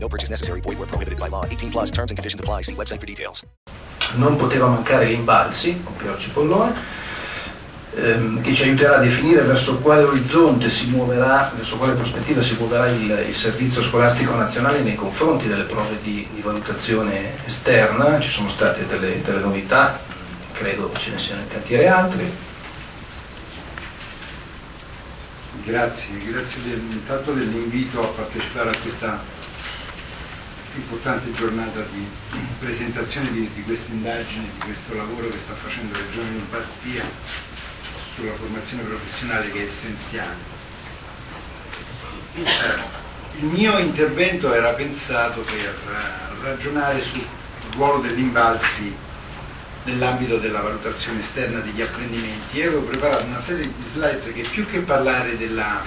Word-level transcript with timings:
No 0.00 0.08
purchase 0.08 0.30
necessary. 0.30 0.60
Void 0.60 0.78
where 0.78 0.86
prohibited 0.86 1.18
by 1.18 1.28
law. 1.28 1.44
18 1.44 1.70
plus 1.70 1.90
terms 1.90 2.10
and 2.10 2.16
conditions 2.16 2.40
apply. 2.40 2.62
See 2.62 2.74
website 2.74 3.00
for 3.00 3.06
details. 3.06 3.44
Non 4.14 4.36
poteva 4.36 4.66
mancare 4.66 5.04
l'Imbalsi, 5.06 5.82
con 5.82 5.94
Piero 5.96 6.16
Cipollone, 6.16 6.72
ehm, 7.94 8.40
che 8.40 8.54
ci 8.54 8.62
aiuterà 8.62 8.96
a 8.96 9.00
definire 9.00 9.42
verso 9.42 9.80
quale 9.80 10.02
orizzonte 10.02 10.70
si 10.70 10.88
muoverà, 10.90 11.52
verso 11.54 11.76
quale 11.76 11.92
prospettiva 11.92 12.40
si 12.40 12.56
muoverà 12.58 12.88
il, 12.88 13.24
il 13.26 13.34
servizio 13.34 13.82
scolastico 13.82 14.34
nazionale 14.34 14.80
nei 14.80 14.94
confronti 14.94 15.46
delle 15.46 15.64
prove 15.64 15.98
di, 16.02 16.26
di 16.32 16.40
valutazione 16.40 17.44
esterna. 17.44 18.18
Ci 18.18 18.30
sono 18.30 18.48
state 18.48 18.86
delle, 18.86 19.20
delle 19.20 19.40
novità, 19.40 20.00
credo 20.52 20.90
ce 20.96 21.10
ne 21.10 21.18
siano 21.18 21.42
in 21.42 21.48
cantiere 21.48 21.86
altre. 21.86 22.46
Grazie, 25.64 26.16
grazie 26.24 26.62
del, 26.62 26.80
intanto 26.92 27.32
dell'invito 27.32 28.00
a 28.00 28.06
partecipare 28.06 28.70
a 28.70 28.74
questa 28.80 29.36
importante 30.78 31.30
giornata 31.32 31.80
di 31.92 32.06
presentazione 32.58 33.30
di, 33.30 33.50
di 33.54 33.62
questa 33.62 33.92
indagine, 33.92 34.44
di 34.54 34.60
questo 34.64 34.94
lavoro 34.94 35.28
che 35.28 35.38
sta 35.38 35.54
facendo 35.54 35.92
la 35.92 36.04
Regione 36.04 36.30
Lombardia 36.32 37.04
sulla 38.14 38.32
formazione 38.32 38.82
professionale 38.84 39.50
che 39.50 39.60
è 39.60 39.62
essenziale. 39.62 40.56
Eh, 42.34 42.96
il 43.38 43.44
mio 43.44 43.78
intervento 43.78 44.52
era 44.52 44.72
pensato 44.72 45.40
per 45.40 45.74
ragionare 46.42 47.02
sul 47.02 47.24
ruolo 47.74 48.00
dell'Invalsi 48.00 49.06
nell'ambito 49.84 50.38
della 50.38 50.60
valutazione 50.60 51.20
esterna 51.20 51.60
degli 51.60 51.80
apprendimenti 51.80 52.60
e 52.60 52.66
avevo 52.66 52.82
preparato 52.82 53.24
una 53.24 53.40
serie 53.40 53.66
di 53.66 53.84
slides 53.92 54.32
che 54.34 54.42
più 54.42 54.68
che 54.68 54.80
parlare 54.80 55.36
della, 55.36 55.82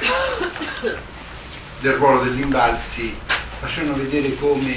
del 1.81 1.93
ruolo 1.93 2.23
dell'Invalsi 2.23 3.15
facevano 3.61 3.95
vedere 3.95 4.35
come 4.37 4.75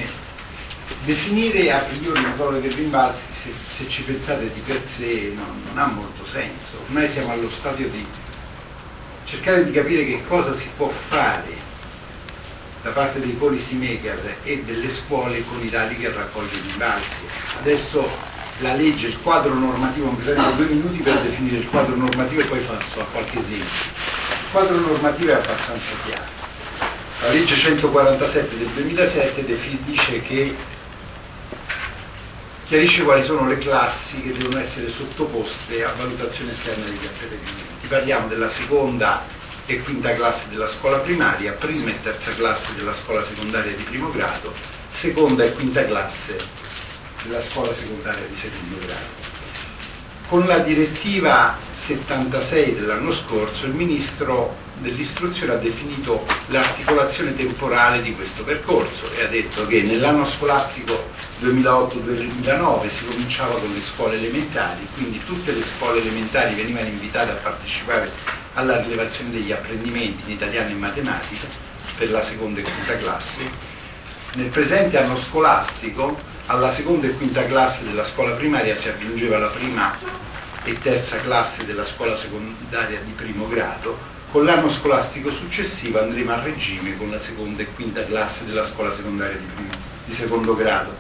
definire 1.04 1.72
a 1.72 1.78
priori 1.78 2.20
il 2.20 2.34
ruolo 2.36 2.60
dei 2.60 2.70
rimbalzi, 2.70 3.22
se, 3.30 3.50
se, 3.72 3.88
ci 3.88 4.02
pensate 4.02 4.52
di 4.52 4.60
per 4.60 4.84
sé, 4.84 5.32
non, 5.34 5.62
non 5.68 5.78
ha 5.78 5.86
molto 5.86 6.22
senso. 6.24 6.82
Ormai 6.86 7.08
siamo 7.08 7.32
allo 7.32 7.48
stadio 7.48 7.88
di 7.88 8.06
cercare 9.24 9.64
di 9.64 9.72
capire 9.72 10.05
che 10.05 10.22
cosa 10.27 10.55
si 10.55 10.68
può 10.77 10.88
fare 10.88 11.62
da 12.82 12.90
parte 12.90 13.20
dei 13.20 13.30
policy 13.30 13.77
maker 13.77 14.36
e 14.42 14.62
delle 14.62 14.90
scuole 14.90 15.42
con 15.46 15.64
i 15.64 15.70
dati 15.70 15.96
che 15.96 16.12
raccolgono 16.12 16.58
i 16.58 16.68
rimbalzi. 16.68 17.20
Adesso 17.60 18.06
la 18.58 18.74
legge, 18.74 19.06
il 19.06 19.18
quadro 19.22 19.55
normativo, 19.55 20.10
mi 20.10 20.22
prendo 20.22 20.50
due 20.50 20.66
minuti 20.66 20.98
per 20.98 21.18
definire 21.20 21.56
il 21.56 21.68
quadro 21.68 21.96
normativo 21.96 22.42
e 22.42 22.44
poi 22.44 22.60
passo 22.60 23.00
a 23.00 23.05
qualche 23.05 23.38
esempio. 23.38 23.64
Il 23.64 24.50
quadro 24.50 24.78
normativo 24.78 25.30
è 25.30 25.34
abbastanza 25.36 25.92
chiaro 26.05 26.44
la 27.25 27.30
legge 27.30 27.56
147 27.56 28.58
del 28.58 28.67
2007 28.69 29.47
definisce 29.47 30.20
che 30.20 30.55
chiarisce 32.67 33.03
quali 33.03 33.25
sono 33.25 33.48
le 33.48 33.56
classi 33.56 34.20
che 34.20 34.36
devono 34.36 34.58
essere 34.58 34.91
sottoposte 34.91 35.83
a 35.84 35.92
valutazione 35.97 36.52
esterna 36.52 36.84
degli 36.84 37.06
apprendimenti. 37.06 37.86
Parliamo 37.89 38.28
della 38.28 38.50
seconda 38.50 39.25
e 39.64 39.80
quinta 39.80 40.14
classe 40.14 40.50
della 40.50 40.69
scuola 40.69 40.98
primaria, 40.98 41.52
prima 41.52 41.89
e 41.89 42.02
terza 42.02 42.30
classe 42.33 42.74
della 42.74 42.92
scuola 42.92 43.24
secondaria 43.24 43.74
di 43.74 43.83
primo 43.85 44.11
grado, 44.11 44.52
seconda 44.91 45.45
e 45.45 45.52
quinta 45.55 45.83
classe 45.86 46.36
della 47.23 47.41
scuola 47.41 47.73
secondaria 47.73 48.27
di 48.27 48.36
secondo 48.36 48.77
grado. 48.85 49.33
Con 50.29 50.46
la 50.46 50.58
direttiva 50.58 51.56
76 51.73 52.74
dell'anno 52.74 53.12
scorso 53.12 53.64
il 53.64 53.73
Ministro 53.73 54.64
dell'istruzione 54.84 55.55
ha 55.55 55.56
definito 55.56 56.24
l'articolazione 56.48 57.34
temporale 57.34 58.02
di 58.02 58.14
questo 58.14 58.45
percorso 58.45 59.11
e 59.17 59.24
ha 59.24 59.27
detto 59.27 59.67
che 59.67 59.83
nell'anno 59.83 60.27
scolastico 60.27 61.11
2008-2009 61.40 62.89
si 62.89 63.06
cominciava 63.06 63.55
con 63.55 63.73
le 63.73 63.83
scuole 63.83 64.17
elementari, 64.17 64.86
quindi 64.94 65.18
tutte 65.24 65.52
le 65.52 65.62
scuole 65.62 66.00
elementari 66.00 66.55
venivano 66.55 66.86
invitate 66.86 67.33
a 67.33 67.34
partecipare 67.34 68.12
alla 68.55 68.80
rilevazione 68.80 69.33
degli 69.33 69.50
apprendimenti 69.50 70.24
in 70.27 70.33
italiano 70.33 70.70
e 70.70 70.74
matematica 70.74 71.46
per 71.96 72.11
la 72.11 72.23
seconda 72.23 72.61
e 72.61 72.62
quinta 72.62 72.96
classe. 72.96 73.73
Nel 74.34 74.48
presente 74.48 74.98
anno 74.98 75.17
scolastico 75.17 76.17
alla 76.46 76.70
seconda 76.70 77.06
e 77.06 77.14
quinta 77.14 77.44
classe 77.46 77.84
della 77.84 78.05
scuola 78.05 78.33
primaria 78.33 78.74
si 78.74 78.89
aggiungeva 78.89 79.39
la 79.39 79.48
prima 79.48 79.96
e 80.64 80.79
terza 80.80 81.20
classe 81.20 81.64
della 81.64 81.85
scuola 81.85 82.17
secondaria 82.17 83.01
di 83.01 83.13
primo 83.13 83.47
grado 83.48 84.13
con 84.35 84.45
l'anno 84.45 84.69
scolastico 84.69 85.30
successivo 85.30 86.01
andremo 86.01 86.33
a 86.33 86.42
regime 86.42 86.97
con 86.97 87.08
la 87.08 87.20
seconda 87.20 87.63
e 87.63 87.67
quinta 87.67 88.05
classe 88.05 88.45
della 88.45 88.64
scuola 88.64 88.92
secondaria 88.92 89.36
di, 89.36 89.45
primo, 89.45 89.70
di 90.05 90.13
secondo 90.13 90.57
grado. 90.57 90.97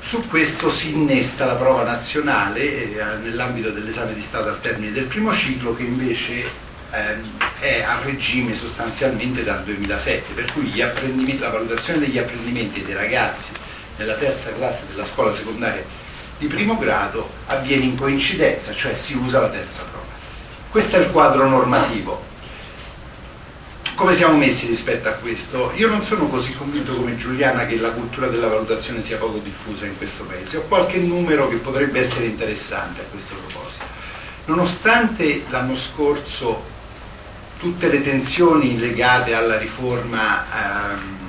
Su 0.00 0.26
questo 0.28 0.70
si 0.70 0.94
innesta 0.94 1.44
la 1.44 1.56
prova 1.56 1.82
nazionale 1.82 2.62
eh, 2.62 3.16
nell'ambito 3.22 3.68
dell'esame 3.68 4.14
di 4.14 4.22
Stato 4.22 4.48
al 4.48 4.62
termine 4.62 4.92
del 4.92 5.04
primo 5.04 5.34
ciclo 5.34 5.76
che 5.76 5.82
invece 5.82 6.44
eh, 6.92 7.16
è 7.60 7.82
a 7.82 7.98
regime 8.02 8.54
sostanzialmente 8.54 9.44
dal 9.44 9.64
2007, 9.64 10.32
per 10.32 10.50
cui 10.50 10.74
la 10.76 11.50
valutazione 11.50 11.98
degli 11.98 12.16
apprendimenti 12.16 12.82
dei 12.82 12.94
ragazzi 12.94 13.52
nella 13.98 14.14
terza 14.14 14.50
classe 14.54 14.84
della 14.90 15.04
scuola 15.04 15.34
secondaria 15.34 15.84
di 16.42 16.48
primo 16.48 16.76
grado 16.76 17.30
avviene 17.46 17.84
in 17.84 17.96
coincidenza, 17.96 18.74
cioè 18.74 18.94
si 18.94 19.14
usa 19.14 19.38
la 19.38 19.48
terza 19.48 19.84
prova. 19.84 20.06
Questo 20.70 20.96
è 20.96 20.98
il 20.98 21.10
quadro 21.12 21.48
normativo. 21.48 22.30
Come 23.94 24.12
siamo 24.12 24.36
messi 24.36 24.66
rispetto 24.66 25.08
a 25.08 25.12
questo? 25.12 25.70
Io 25.76 25.86
non 25.86 26.02
sono 26.02 26.26
così 26.26 26.52
convinto 26.54 26.96
come 26.96 27.16
Giuliana 27.16 27.64
che 27.66 27.76
la 27.76 27.90
cultura 27.90 28.26
della 28.26 28.48
valutazione 28.48 29.02
sia 29.02 29.18
poco 29.18 29.38
diffusa 29.38 29.86
in 29.86 29.96
questo 29.96 30.24
paese. 30.24 30.56
Ho 30.56 30.62
qualche 30.62 30.98
numero 30.98 31.46
che 31.46 31.58
potrebbe 31.58 32.00
essere 32.00 32.24
interessante 32.24 33.02
a 33.02 33.04
questo 33.08 33.36
proposito. 33.36 33.84
Nonostante 34.46 35.44
l'anno 35.48 35.76
scorso 35.76 36.60
tutte 37.60 37.88
le 37.88 38.00
tensioni 38.00 38.80
legate 38.80 39.34
alla 39.34 39.58
riforma 39.58 40.44
ehm, 40.90 41.20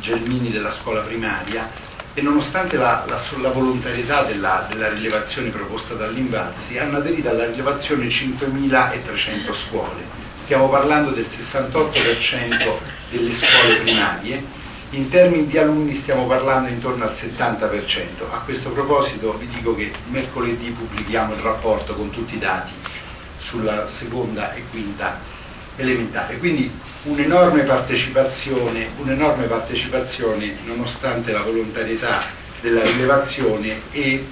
Gelmini 0.00 0.50
della 0.50 0.72
scuola 0.72 1.02
primaria, 1.02 1.86
e 2.14 2.22
nonostante 2.22 2.76
la, 2.76 3.04
la, 3.06 3.20
la 3.40 3.50
volontarietà 3.50 4.22
della, 4.22 4.66
della, 4.68 4.88
rilevazione 4.88 5.50
proposta 5.50 5.94
dall'Invalsi, 5.94 6.78
hanno 6.78 6.98
aderito 6.98 7.28
alla 7.28 7.46
rilevazione 7.46 8.06
5.300 8.06 9.52
scuole. 9.52 10.16
Stiamo 10.34 10.68
parlando 10.68 11.10
del 11.10 11.26
68% 11.26 12.72
delle 13.10 13.32
scuole 13.32 13.76
primarie, 13.82 14.44
in 14.90 15.08
termini 15.10 15.46
di 15.46 15.58
alunni 15.58 15.94
stiamo 15.94 16.26
parlando 16.26 16.70
intorno 16.70 17.04
al 17.04 17.12
70%. 17.12 18.30
A 18.30 18.38
questo 18.38 18.70
proposito 18.70 19.36
vi 19.36 19.46
dico 19.46 19.74
che 19.74 19.92
mercoledì 20.08 20.70
pubblichiamo 20.70 21.34
il 21.34 21.40
rapporto 21.40 21.94
con 21.94 22.10
tutti 22.10 22.36
i 22.36 22.38
dati 22.38 22.72
sulla 23.36 23.88
seconda 23.88 24.54
e 24.54 24.64
quinta 24.70 25.37
elementare. 25.78 26.36
Quindi 26.36 26.70
un'enorme 27.04 27.62
partecipazione, 27.62 28.90
un'enorme 28.98 29.46
partecipazione 29.46 30.54
nonostante 30.66 31.32
la 31.32 31.42
volontarietà 31.42 32.24
della 32.60 32.82
rilevazione 32.82 33.80
e 33.90 34.26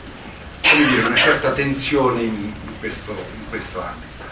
dire, 0.61 1.03
una 1.03 1.17
certa 1.17 1.53
tensione 1.53 2.23
in, 2.23 2.53
questo, 2.79 3.12
in, 3.12 3.49
questo, 3.49 3.81
ambito. 3.81 4.25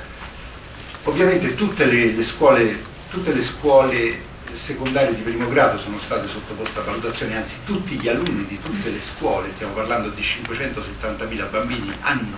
Ovviamente 1.05 1.55
tutte 1.55 1.85
le, 1.85 2.12
le, 2.12 2.25
scuole, 2.25 2.83
tutte 3.11 3.33
le 3.33 3.43
scuole 3.43 4.33
secondarie 4.53 5.15
di 5.15 5.23
primo 5.23 5.49
grado 5.49 5.79
sono 5.79 5.99
state 5.99 6.29
sottoposte 6.29 6.79
a 6.79 6.83
valutazione, 6.83 7.37
anzi 7.37 7.56
tutti 7.65 7.97
gli 7.97 8.09
alunni 8.09 8.47
di 8.47 8.59
tutte 8.61 8.91
le 8.91 9.00
scuole, 9.00 9.50
stiamo 9.50 9.73
parlando 9.73 10.09
di 10.11 10.23
570.000 10.23 11.50
bambini, 11.50 11.93
hanno 12.00 12.37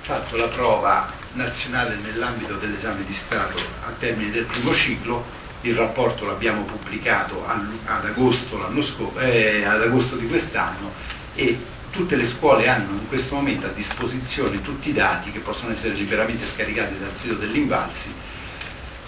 fatto 0.00 0.36
la 0.36 0.48
prova 0.48 1.24
nazionale 1.36 1.96
nell'ambito 2.02 2.54
dell'esame 2.54 3.04
di 3.04 3.12
Stato 3.12 3.56
al 3.86 3.96
termine 3.98 4.30
del 4.30 4.44
primo 4.44 4.72
ciclo, 4.74 5.24
il 5.60 5.74
rapporto 5.74 6.26
l'abbiamo 6.26 6.62
pubblicato 6.62 7.44
ad 7.46 8.04
agosto, 8.04 8.72
eh, 9.18 9.64
ad 9.64 9.82
agosto 9.82 10.16
di 10.16 10.26
quest'anno 10.26 10.92
e 11.34 11.58
tutte 11.90 12.16
le 12.16 12.26
scuole 12.26 12.68
hanno 12.68 12.92
in 12.92 13.08
questo 13.08 13.34
momento 13.34 13.66
a 13.66 13.70
disposizione 13.70 14.60
tutti 14.62 14.90
i 14.90 14.92
dati 14.92 15.30
che 15.30 15.38
possono 15.38 15.72
essere 15.72 15.94
liberamente 15.94 16.46
scaricati 16.46 16.98
dal 16.98 17.14
sito 17.14 17.34
dell'Invalsi 17.34 18.12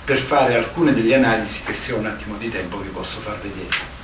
per 0.04 0.18
fare 0.18 0.56
alcune 0.56 0.94
delle 0.94 1.14
analisi 1.14 1.64
che 1.64 1.74
se 1.74 1.92
ho 1.92 1.98
un 1.98 2.06
attimo 2.06 2.36
di 2.36 2.48
tempo 2.48 2.78
vi 2.78 2.88
posso 2.88 3.20
far 3.20 3.38
vedere. 3.40 3.96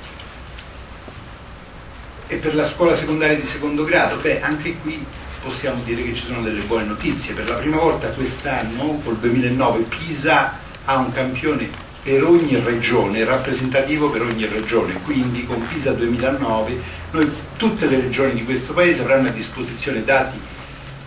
e 2.27 2.37
per 2.37 2.55
la 2.55 2.65
scuola 2.65 2.95
secondaria 2.95 3.35
di 3.35 3.45
secondo 3.45 3.83
grado? 3.83 4.17
Beh, 4.17 4.41
anche 4.41 4.77
qui 4.77 5.03
possiamo 5.45 5.83
dire 5.83 6.01
che 6.01 6.15
ci 6.15 6.25
sono 6.25 6.41
delle 6.41 6.61
buone 6.61 6.85
notizie. 6.85 7.35
Per 7.35 7.47
la 7.47 7.53
prima 7.53 7.77
volta 7.77 8.09
quest'anno, 8.09 8.99
col 9.03 9.17
2009, 9.17 9.83
Pisa 9.83 10.57
ha 10.85 10.97
un 10.97 11.11
campione 11.11 11.69
per 12.01 12.23
ogni 12.23 12.59
regione, 12.59 13.23
rappresentativo 13.23 14.09
per 14.09 14.23
ogni 14.23 14.47
regione, 14.47 14.93
quindi 15.03 15.45
con 15.45 15.65
Pisa 15.67 15.91
2009 15.91 16.81
noi, 17.11 17.31
tutte 17.57 17.85
le 17.85 18.01
regioni 18.01 18.33
di 18.33 18.43
questo 18.43 18.73
paese 18.73 19.01
avranno 19.01 19.27
a 19.27 19.31
disposizione 19.31 20.03
dati 20.03 20.39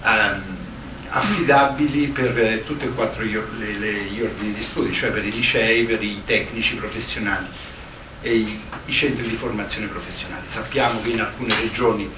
um, 0.05 0.43
affidabili 1.11 2.07
per 2.07 2.39
eh, 2.39 2.65
tutti 2.65 2.85
e 2.85 2.91
quattro 2.91 3.25
gli, 3.25 3.37
le, 3.59 3.79
le, 3.79 3.93
gli 4.05 4.21
ordini 4.21 4.55
di 4.55 4.63
studi, 4.63 4.93
cioè 4.93 5.11
per 5.11 5.27
i 5.27 5.33
licei, 5.33 5.85
per 5.85 6.01
i 6.01 6.23
tecnici 6.25 6.77
professionali 6.77 7.47
e 8.23 8.37
i, 8.37 8.61
i 8.85 8.93
centri 8.93 9.27
di 9.27 9.35
formazione 9.35 9.89
professionale. 9.89 10.43
Sappiamo 10.47 11.03
che 11.03 11.11
in 11.11 11.21
alcune 11.21 11.55
regioni 11.61 12.09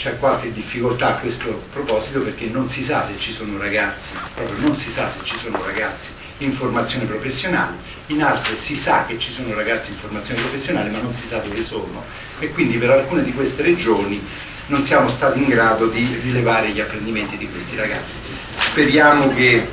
c'è 0.00 0.16
qualche 0.16 0.50
difficoltà 0.50 1.08
a 1.08 1.18
questo 1.18 1.62
proposito 1.70 2.22
perché 2.22 2.46
non 2.46 2.70
si 2.70 2.82
sa 2.82 3.04
se 3.04 3.16
ci 3.18 3.34
sono 3.34 3.58
ragazzi, 3.58 4.14
proprio 4.34 4.56
non 4.66 4.74
si 4.74 4.90
sa 4.90 5.10
se 5.10 5.18
ci 5.24 5.36
sono 5.36 5.62
ragazzi 5.62 6.08
in 6.38 6.54
formazione 6.54 7.04
professionale, 7.04 7.76
in 8.06 8.22
altre 8.22 8.56
si 8.56 8.74
sa 8.76 9.04
che 9.04 9.18
ci 9.18 9.30
sono 9.30 9.52
ragazzi 9.52 9.90
in 9.90 9.98
formazione 9.98 10.40
professionale 10.40 10.88
ma 10.88 11.00
non 11.00 11.14
si 11.14 11.26
sa 11.26 11.36
dove 11.40 11.62
sono 11.62 12.02
e 12.38 12.50
quindi 12.50 12.78
per 12.78 12.88
alcune 12.88 13.22
di 13.22 13.34
queste 13.34 13.60
regioni 13.60 14.26
non 14.68 14.82
siamo 14.82 15.10
stati 15.10 15.40
in 15.40 15.48
grado 15.48 15.88
di 15.88 16.18
rilevare 16.22 16.70
gli 16.70 16.80
apprendimenti 16.80 17.36
di 17.36 17.50
questi 17.50 17.76
ragazzi. 17.76 18.16
Speriamo 18.54 19.28
che, 19.34 19.68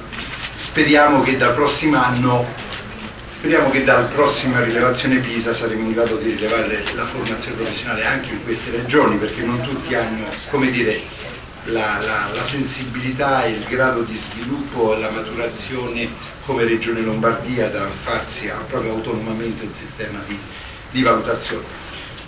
speriamo 0.55 1.21
che 1.21 1.37
dal 1.37 1.53
prossimo 1.53 2.03
anno 2.03 2.45
Speriamo 3.37 3.69
che 3.69 3.83
dalla 3.83 4.07
prossima 4.07 4.63
rilevazione 4.63 5.19
PISA 5.19 5.53
saremo 5.53 5.83
in 5.83 5.93
grado 5.93 6.17
di 6.17 6.31
rilevare 6.31 6.83
la 6.95 7.05
formazione 7.05 7.55
professionale 7.55 8.03
anche 8.03 8.31
in 8.31 8.43
queste 8.43 8.71
regioni 8.71 9.17
perché 9.17 9.43
non 9.43 9.61
tutti 9.61 9.93
hanno 9.93 10.25
dire, 10.71 10.99
la, 11.65 11.99
la, 11.99 12.29
la, 12.33 12.43
sensibilità 12.43 13.45
e 13.45 13.51
il 13.51 13.63
grado 13.65 14.01
di 14.01 14.15
sviluppo 14.15 14.95
e 14.95 14.99
la 14.99 15.11
maturazione 15.11 16.09
come 16.47 16.63
Regione 16.63 17.01
Lombardia 17.01 17.69
da 17.69 17.87
farsi 17.87 18.51
proprio 18.67 18.93
autonomamente 18.93 19.65
un 19.65 19.73
sistema 19.73 20.19
di, 20.25 20.37
di 20.89 21.03
valutazione. 21.03 21.65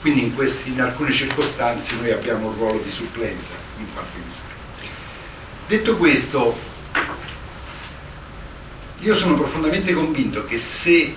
Quindi 0.02 0.26
in, 0.26 0.36
questi, 0.36 0.70
in 0.70 0.80
alcune 0.80 1.12
circostanze 1.12 1.96
noi 1.96 2.12
abbiamo 2.12 2.50
un 2.50 2.54
ruolo 2.54 2.82
di 2.84 2.92
supplenza 2.92 3.54
in 3.80 3.92
qualche 3.92 4.18
misura. 4.18 4.48
Detto 5.68 5.98
questo, 5.98 6.56
io 9.00 9.16
sono 9.16 9.36
profondamente 9.36 9.94
convinto 9.94 10.46
che 10.46 10.60
se 10.60 11.13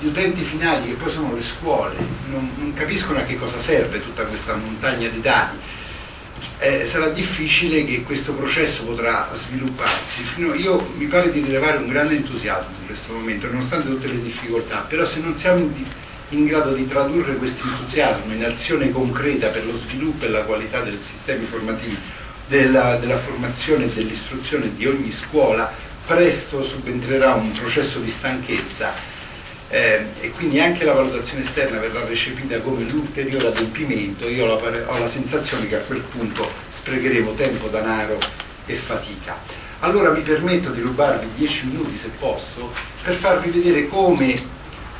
gli 0.00 0.06
utenti 0.06 0.42
finali, 0.42 0.88
che 0.88 0.94
poi 0.94 1.10
sono 1.10 1.34
le 1.34 1.42
scuole, 1.42 1.94
non, 2.30 2.50
non 2.56 2.72
capiscono 2.72 3.18
a 3.18 3.22
che 3.22 3.36
cosa 3.36 3.58
serve 3.60 4.00
tutta 4.00 4.24
questa 4.24 4.56
montagna 4.56 5.08
di 5.08 5.20
dati, 5.20 5.56
eh, 6.58 6.86
sarà 6.88 7.08
difficile 7.08 7.84
che 7.84 8.02
questo 8.02 8.32
processo 8.32 8.84
potrà 8.84 9.28
svilupparsi. 9.32 10.22
Fino, 10.22 10.54
io 10.54 10.92
mi 10.96 11.06
pare 11.06 11.30
di 11.30 11.40
rilevare 11.40 11.76
un 11.76 11.88
grande 11.88 12.14
entusiasmo 12.14 12.70
in 12.80 12.86
questo 12.86 13.12
momento, 13.12 13.48
nonostante 13.48 13.88
tutte 13.88 14.08
le 14.08 14.22
difficoltà, 14.22 14.78
però 14.78 15.06
se 15.06 15.20
non 15.20 15.36
siamo 15.36 15.58
in, 15.58 15.72
in 16.30 16.46
grado 16.46 16.72
di 16.72 16.86
tradurre 16.88 17.36
questo 17.36 17.66
entusiasmo 17.66 18.32
in 18.32 18.44
azione 18.44 18.90
concreta 18.90 19.48
per 19.48 19.66
lo 19.66 19.76
sviluppo 19.76 20.24
e 20.24 20.30
la 20.30 20.44
qualità 20.44 20.80
dei 20.80 20.98
sistemi 20.98 21.44
formativi, 21.44 21.98
della, 22.48 22.96
della 22.96 23.18
formazione 23.18 23.84
e 23.84 23.88
dell'istruzione 23.88 24.74
di 24.74 24.86
ogni 24.86 25.12
scuola, 25.12 25.72
presto 26.14 26.62
subentrerà 26.62 27.34
un 27.34 27.52
processo 27.52 28.00
di 28.00 28.10
stanchezza 28.10 28.92
eh, 29.68 30.04
e 30.20 30.30
quindi 30.32 30.60
anche 30.60 30.84
la 30.84 30.92
valutazione 30.92 31.42
esterna 31.42 31.78
verrà 31.78 32.04
recepita 32.04 32.60
come 32.60 32.84
l'ulteriore 32.84 33.46
adempimento, 33.46 34.28
io 34.28 34.44
ho 34.44 34.60
la, 34.60 34.92
ho 34.92 34.98
la 34.98 35.08
sensazione 35.08 35.66
che 35.66 35.76
a 35.76 35.80
quel 35.80 36.00
punto 36.00 36.46
sprecheremo 36.68 37.32
tempo, 37.32 37.68
denaro 37.68 38.18
e 38.66 38.74
fatica. 38.74 39.38
Allora 39.80 40.10
mi 40.10 40.20
permetto 40.20 40.70
di 40.70 40.82
rubarvi 40.82 41.26
10 41.34 41.66
minuti 41.66 41.96
se 41.96 42.10
posso 42.18 42.72
per 43.02 43.14
farvi 43.14 43.50
vedere 43.50 43.88
come 43.88 44.34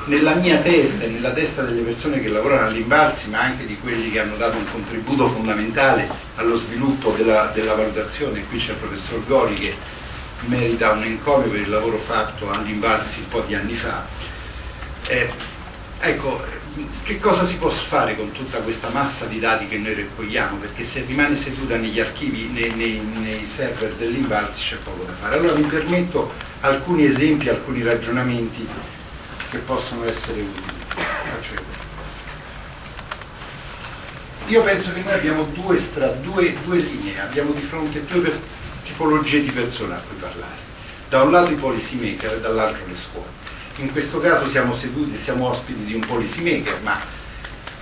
nella 0.07 0.35
mia 0.37 0.59
testa 0.59 1.05
e 1.05 1.09
nella 1.09 1.33
testa 1.33 1.63
delle 1.63 1.83
persone 1.83 2.21
che 2.21 2.29
lavorano 2.29 2.69
all'Invalsi, 2.69 3.29
ma 3.29 3.41
anche 3.41 3.67
di 3.67 3.77
quelli 3.79 4.11
che 4.11 4.21
hanno 4.21 4.37
dato 4.37 4.57
un 4.57 4.65
contributo 4.73 5.29
fondamentale 5.29 6.09
allo 6.37 6.57
sviluppo 6.57 7.11
della, 7.11 7.51
della 7.55 7.75
valutazione, 7.75 8.45
qui 8.49 8.59
c'è 8.59 8.71
il 8.71 8.79
professor 8.79 9.25
Goli 9.27 9.55
che 9.55 10.01
merita 10.47 10.93
un 10.93 11.03
encomio 11.03 11.51
per 11.51 11.61
il 11.61 11.69
lavoro 11.69 11.99
fatto 11.99 12.51
all'Invalsi 12.51 13.21
un 13.21 13.29
po' 13.29 13.41
di 13.41 13.55
anni 13.55 13.75
fa. 13.75 14.05
Eh, 15.07 15.31
ecco, 16.01 16.43
che 17.03 17.19
cosa 17.19 17.45
si 17.45 17.57
può 17.59 17.69
fare 17.69 18.17
con 18.17 18.33
tutta 18.33 18.59
questa 18.61 18.89
massa 18.89 19.27
di 19.27 19.39
dati 19.39 19.67
che 19.67 19.79
noi 19.79 19.95
raccogliamo? 19.95 20.57
Perché 20.57 20.85
se 20.85 21.05
rimane 21.07 21.37
seduta 21.37 21.77
negli 21.77 22.01
archivi, 22.01 22.49
nei, 22.49 22.73
nei, 22.75 23.01
nei 23.01 23.47
server 23.47 23.93
dell'Invalsi 23.95 24.61
c'è 24.61 24.77
poco 24.77 25.05
da 25.05 25.13
fare. 25.13 25.37
Allora 25.37 25.55
mi 25.55 25.67
permetto 25.67 26.33
alcuni 26.61 27.05
esempi, 27.05 27.49
alcuni 27.49 27.83
ragionamenti 27.83 28.67
che 29.51 29.59
possono 29.59 30.05
essere 30.05 30.41
utili. 30.41 30.81
Io 34.47 34.63
penso 34.63 34.93
che 34.93 35.01
noi 35.01 35.13
abbiamo 35.13 35.45
due, 35.45 35.77
stra, 35.79 36.09
due, 36.09 36.57
due 36.65 36.79
linee, 36.79 37.21
abbiamo 37.21 37.53
di 37.53 37.61
fronte 37.61 38.05
due 38.05 38.21
per, 38.21 38.39
tipologie 38.85 39.41
di 39.41 39.51
persone 39.51 39.95
a 39.95 40.03
cui 40.07 40.17
parlare. 40.17 40.61
Da 41.09 41.23
un 41.23 41.31
lato 41.31 41.53
i 41.53 41.57
policy 41.57 41.97
maker 41.97 42.35
e 42.35 42.41
dall'altro 42.41 42.87
le 42.87 42.97
scuole. 42.97 43.29
In 43.77 43.91
questo 43.93 44.21
caso 44.21 44.47
siamo 44.47 44.75
seduti, 44.75 45.17
siamo 45.17 45.49
ospiti 45.49 45.85
di 45.85 45.95
un 45.95 46.01
policy 46.01 46.43
maker, 46.43 46.81
ma 46.83 46.99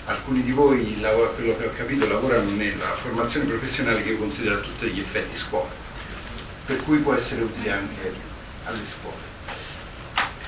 alcuni 0.07 0.43
di 0.43 0.53
voi, 0.53 0.99
quello 1.35 1.57
che 1.57 1.67
ho 1.67 1.73
capito, 1.77 2.07
lavorano 2.09 2.51
nella 2.51 2.87
formazione 2.87 3.47
professionale 3.47 4.03
che 4.03 4.17
considera 4.17 4.57
tutti 4.57 4.87
gli 4.89 5.01
effetti 5.01 5.37
scuola, 5.37 5.71
per 6.67 6.77
cui 6.79 6.99
può 6.99 7.15
essere 7.15 7.43
utile 7.43 7.73
anche 7.73 8.13
alle 8.65 8.85
scuole. 8.85 9.29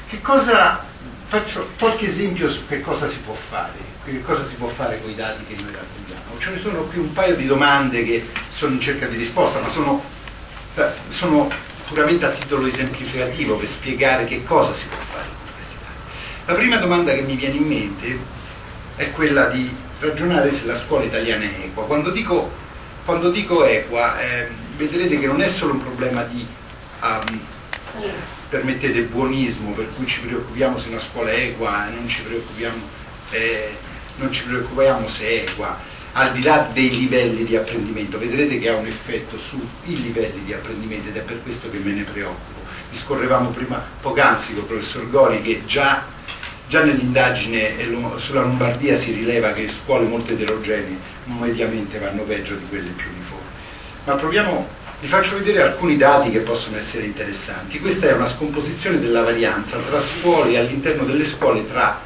Che 0.08 0.20
cosa, 0.20 0.84
faccio 1.26 1.68
qualche 1.78 2.06
esempio 2.06 2.50
su 2.50 2.66
che 2.66 2.80
cosa 2.80 3.08
si 3.08 3.18
può 3.18 3.34
fare, 3.34 3.78
che 4.04 4.22
cosa 4.22 4.46
si 4.46 4.54
può 4.54 4.68
fare 4.68 5.00
con 5.00 5.10
i 5.10 5.14
dati 5.14 5.44
che 5.46 5.54
noi 5.54 5.72
raccogliamo. 5.72 6.38
Ce 6.38 6.50
ne 6.50 6.58
sono 6.58 6.82
qui 6.82 6.98
un 6.98 7.12
paio 7.12 7.36
di 7.36 7.46
domande 7.46 8.04
che 8.04 8.28
sono 8.50 8.74
in 8.74 8.80
cerca 8.80 9.06
di 9.06 9.16
risposta, 9.16 9.60
ma 9.60 9.68
sono 9.68 10.02
sono 11.08 11.50
puramente 11.88 12.24
a 12.24 12.30
titolo 12.30 12.66
esemplificativo 12.66 13.56
per 13.56 13.68
spiegare 13.68 14.24
che 14.24 14.44
cosa 14.44 14.72
si 14.72 14.86
può 14.86 14.96
fare 14.98 15.26
con 15.28 15.54
questi 15.54 15.76
dati. 15.82 16.46
La 16.46 16.54
prima 16.54 16.76
domanda 16.76 17.12
che 17.12 17.22
mi 17.22 17.36
viene 17.36 17.56
in 17.56 17.66
mente 17.66 18.18
è 18.96 19.10
quella 19.10 19.46
di 19.46 19.74
ragionare 20.00 20.52
se 20.52 20.66
la 20.66 20.76
scuola 20.76 21.04
italiana 21.04 21.44
è 21.44 21.64
equa. 21.64 21.84
Quando 21.84 22.10
dico, 22.10 22.50
quando 23.04 23.30
dico 23.30 23.64
equa, 23.64 24.18
eh, 24.20 24.48
vedrete 24.76 25.18
che 25.18 25.26
non 25.26 25.40
è 25.40 25.48
solo 25.48 25.74
un 25.74 25.82
problema 25.82 26.22
di, 26.24 26.46
um, 27.02 27.40
permettete, 28.48 29.02
buonismo, 29.02 29.72
per 29.72 29.88
cui 29.94 30.06
ci 30.06 30.20
preoccupiamo 30.20 30.78
se 30.78 30.88
una 30.88 31.00
scuola 31.00 31.30
è 31.30 31.40
equa, 31.40 31.88
preoccupiamo, 32.22 32.88
eh, 33.30 33.76
non 34.16 34.32
ci 34.32 34.44
preoccupiamo 34.44 35.08
se 35.08 35.26
è 35.26 35.48
equa 35.48 35.90
al 36.12 36.32
di 36.32 36.42
là 36.42 36.68
dei 36.72 36.90
livelli 36.90 37.44
di 37.44 37.56
apprendimento, 37.56 38.18
vedrete 38.18 38.58
che 38.58 38.68
ha 38.68 38.76
un 38.76 38.86
effetto 38.86 39.38
sui 39.38 39.66
livelli 39.84 40.44
di 40.44 40.52
apprendimento 40.52 41.08
ed 41.08 41.16
è 41.16 41.20
per 41.20 41.42
questo 41.42 41.70
che 41.70 41.78
me 41.78 41.92
ne 41.92 42.02
preoccupo. 42.02 42.60
Discorrevamo 42.90 43.50
prima 43.50 43.82
poc'anzi 44.00 44.52
con 44.54 44.62
il 44.62 44.68
professor 44.68 45.08
Gori 45.08 45.40
che 45.40 45.62
già, 45.64 46.04
già 46.68 46.84
nell'indagine 46.84 47.74
sulla 48.16 48.42
Lombardia 48.42 48.96
si 48.96 49.12
rileva 49.12 49.52
che 49.52 49.68
scuole 49.68 50.06
molto 50.06 50.32
eterogenee 50.32 51.10
mediamente 51.24 51.98
vanno 51.98 52.22
peggio 52.22 52.56
di 52.56 52.66
quelle 52.68 52.90
più 52.90 53.08
uniformi. 53.10 53.46
Ma 54.04 54.14
proviamo, 54.14 54.68
vi 55.00 55.06
faccio 55.06 55.36
vedere 55.36 55.62
alcuni 55.62 55.96
dati 55.96 56.30
che 56.30 56.40
possono 56.40 56.76
essere 56.76 57.04
interessanti. 57.04 57.80
Questa 57.80 58.08
è 58.08 58.12
una 58.12 58.26
scomposizione 58.26 59.00
della 59.00 59.22
varianza 59.22 59.78
tra 59.78 60.00
scuole 60.00 60.52
e 60.52 60.58
all'interno 60.58 61.04
delle 61.04 61.24
scuole 61.24 61.64
tra, 61.64 61.98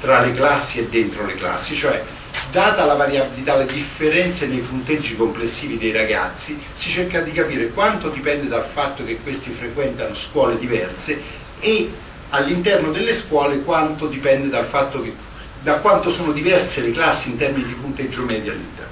tra 0.00 0.20
le 0.20 0.32
classi 0.32 0.78
e 0.78 0.88
dentro 0.88 1.26
le 1.26 1.34
classi, 1.34 1.74
cioè 1.74 2.02
data 2.50 2.84
la 2.84 2.94
variabilità, 2.94 3.56
le 3.56 3.66
differenze 3.66 4.46
nei 4.46 4.60
punteggi 4.60 5.16
complessivi 5.16 5.78
dei 5.78 5.92
ragazzi, 5.92 6.60
si 6.74 6.90
cerca 6.90 7.20
di 7.20 7.32
capire 7.32 7.68
quanto 7.70 8.08
dipende 8.08 8.48
dal 8.48 8.64
fatto 8.64 9.04
che 9.04 9.18
questi 9.22 9.50
frequentano 9.50 10.14
scuole 10.14 10.58
diverse 10.58 11.20
e 11.60 11.92
all'interno 12.30 12.90
delle 12.90 13.14
scuole 13.14 13.62
quanto 13.62 14.06
dipende 14.06 14.48
dal 14.48 14.66
fatto 14.66 15.02
che 15.02 15.14
da 15.62 15.76
quanto 15.76 16.10
sono 16.10 16.32
diverse 16.32 16.80
le 16.80 16.90
classi 16.90 17.30
in 17.30 17.38
termini 17.38 17.66
di 17.66 17.74
punteggio 17.74 18.22
medio 18.22 18.52
all'interno. 18.52 18.90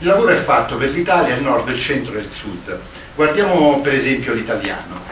Il 0.00 0.06
lavoro 0.06 0.32
è 0.32 0.36
fatto 0.36 0.76
per 0.76 0.90
l'Italia, 0.90 1.34
il 1.34 1.42
nord, 1.42 1.68
il 1.68 1.78
centro 1.78 2.16
e 2.16 2.20
il 2.20 2.30
sud. 2.30 2.78
Guardiamo 3.14 3.80
per 3.80 3.92
esempio 3.92 4.32
l'italiano. 4.32 5.02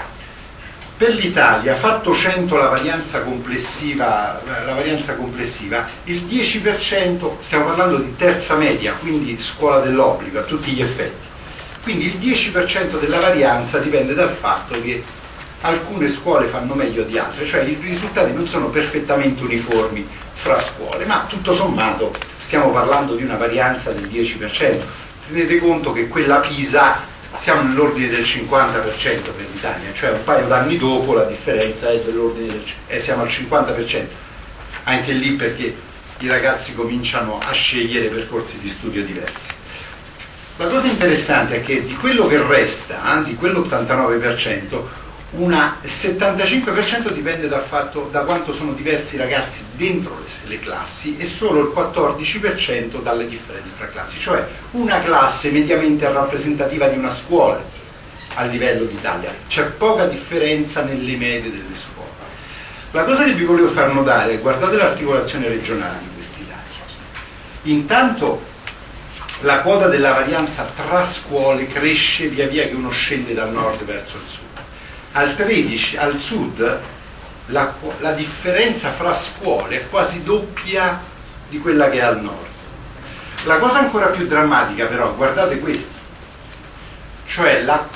Per 0.96 1.12
l'Italia, 1.12 1.74
fatto 1.74 2.14
100 2.14 2.56
la 2.56 2.68
varianza 2.68 3.22
complessiva, 3.22 4.40
la 4.64 4.72
varianza 4.72 5.14
complessiva, 5.14 5.86
il 6.04 6.24
10%, 6.24 7.32
stiamo 7.42 7.66
parlando 7.66 7.98
di 7.98 8.16
terza 8.16 8.56
media, 8.56 8.94
quindi 8.94 9.38
scuola 9.38 9.80
dell'obbligo 9.80 10.38
a 10.38 10.42
tutti 10.42 10.70
gli 10.70 10.80
effetti, 10.80 11.26
quindi 11.82 12.06
il 12.06 12.14
10% 12.14 12.98
della 12.98 13.20
varianza 13.20 13.78
dipende 13.78 14.14
dal 14.14 14.32
fatto 14.32 14.80
che 14.80 15.04
alcune 15.60 16.08
scuole 16.08 16.46
fanno 16.46 16.72
meglio 16.72 17.02
di 17.02 17.18
altre, 17.18 17.44
cioè 17.44 17.60
i 17.64 17.76
risultati 17.78 18.32
non 18.32 18.48
sono 18.48 18.68
perfettamente 18.68 19.42
uniformi 19.42 20.08
fra 20.32 20.58
scuole, 20.58 21.04
ma 21.04 21.26
tutto 21.28 21.52
sommato 21.52 22.14
stiamo 22.38 22.70
parlando 22.70 23.16
di 23.16 23.22
una 23.22 23.36
varianza 23.36 23.90
del 23.90 24.08
10%. 24.08 24.80
Tenete 25.28 25.58
conto 25.58 25.92
che 25.92 26.08
quella 26.08 26.38
Pisa 26.38 27.14
siamo 27.38 27.62
nell'ordine 27.62 28.08
del 28.08 28.22
50% 28.22 29.02
per 29.02 29.46
l'Italia, 29.52 29.92
cioè 29.94 30.10
un 30.10 30.24
paio 30.24 30.46
d'anni 30.46 30.76
dopo 30.76 31.14
la 31.14 31.24
differenza 31.24 31.90
è 31.90 32.00
dell'ordine 32.00 32.48
del 32.48 32.62
eh, 32.86 33.00
siamo 33.00 33.22
al 33.22 33.28
50%, 33.28 34.06
anche 34.84 35.12
lì 35.12 35.32
perché 35.32 35.76
i 36.18 36.28
ragazzi 36.28 36.74
cominciano 36.74 37.38
a 37.38 37.52
scegliere 37.52 38.08
percorsi 38.08 38.58
di 38.58 38.68
studio 38.68 39.04
diversi. 39.04 39.52
La 40.56 40.68
cosa 40.68 40.86
interessante 40.86 41.56
è 41.56 41.62
che 41.62 41.84
di 41.84 41.94
quello 41.96 42.26
che 42.26 42.42
resta, 42.42 43.20
eh, 43.20 43.24
di 43.24 43.34
quell'89%, 43.34 44.82
una, 45.30 45.78
il 45.82 45.90
75% 45.90 47.10
dipende 47.10 47.48
dal 47.48 47.64
fatto 47.64 48.08
da 48.12 48.20
quanto 48.20 48.52
sono 48.52 48.72
diversi 48.72 49.16
i 49.16 49.18
ragazzi 49.18 49.64
dentro 49.72 50.18
le, 50.20 50.48
le, 50.48 50.60
classi 50.60 51.16
e 51.16 51.26
solo 51.26 51.60
il 51.60 51.72
14% 51.76 53.02
dalle 53.02 53.26
differenze 53.28 53.72
fra 53.76 53.88
classi, 53.88 54.20
cioè 54.20 54.46
una 54.72 55.00
classe 55.00 55.50
mediamente 55.50 56.10
rappresentativa 56.10 56.86
di 56.86 56.96
una 56.96 57.10
scuola 57.10 57.60
a 58.34 58.44
livello 58.44 58.84
d'Italia, 58.84 59.34
c'è 59.48 59.64
poca 59.64 60.06
differenza 60.06 60.82
nelle 60.82 61.16
medie 61.16 61.50
delle 61.50 61.74
scuole. 61.74 62.10
La 62.92 63.04
cosa 63.04 63.24
che 63.24 63.32
vi 63.32 63.44
volevo 63.44 63.68
far 63.68 63.92
notare 63.92 64.32
è 64.32 64.40
guardate 64.40 64.76
l'articolazione 64.76 65.48
regionale 65.48 65.98
di 66.00 66.08
questi 66.14 66.46
dati. 66.46 67.70
Intanto 67.72 68.42
la 69.40 69.60
quota 69.60 69.88
della 69.88 70.12
varianza 70.12 70.70
tra 70.74 71.04
scuole 71.04 71.66
cresce 71.66 72.28
via 72.28 72.46
via 72.46 72.66
che 72.68 72.74
uno 72.74 72.90
scende 72.90 73.34
dal 73.34 73.52
nord 73.52 73.84
verso 73.84 74.16
il 74.16 74.22
sud 74.26 74.45
al 75.16 75.34
13 75.34 75.96
al 75.96 76.20
sud 76.20 76.80
la, 77.46 77.74
la 78.00 78.12
differenza 78.12 78.92
fra 78.92 79.14
scuole 79.14 79.76
è 79.76 79.88
quasi 79.88 80.22
doppia 80.22 81.00
di 81.48 81.58
quella 81.58 81.88
che 81.88 81.98
è 81.98 82.02
al 82.02 82.20
nord. 82.20 82.44
La 83.44 83.58
cosa 83.58 83.78
ancora 83.78 84.06
più 84.06 84.26
drammatica 84.26 84.86
però, 84.86 85.14
guardate 85.14 85.60
questo, 85.60 85.94
cioè 87.26 87.62
la, 87.62 87.88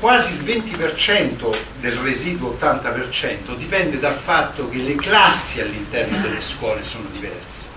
quasi 0.00 0.34
il 0.34 0.42
20% 0.42 1.56
del 1.80 1.96
residuo 1.98 2.58
80% 2.60 3.56
dipende 3.56 3.98
dal 3.98 4.16
fatto 4.16 4.68
che 4.68 4.78
le 4.78 4.96
classi 4.96 5.60
all'interno 5.60 6.18
delle 6.18 6.42
scuole 6.42 6.84
sono 6.84 7.08
diverse. 7.12 7.68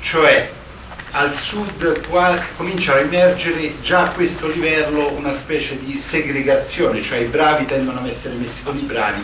Cioè 0.00 0.50
al 1.16 1.36
sud 1.36 2.08
qua, 2.08 2.36
comincia 2.56 2.94
a 2.94 2.98
emergere 2.98 3.80
già 3.80 4.02
a 4.02 4.10
questo 4.10 4.48
livello 4.48 5.12
una 5.12 5.32
specie 5.32 5.78
di 5.78 5.96
segregazione, 5.96 7.02
cioè 7.02 7.18
i 7.18 7.26
bravi 7.26 7.66
tendono 7.66 8.00
a 8.00 8.08
essere 8.08 8.34
messi 8.34 8.64
con 8.64 8.76
i 8.76 8.80
bravi, 8.82 9.22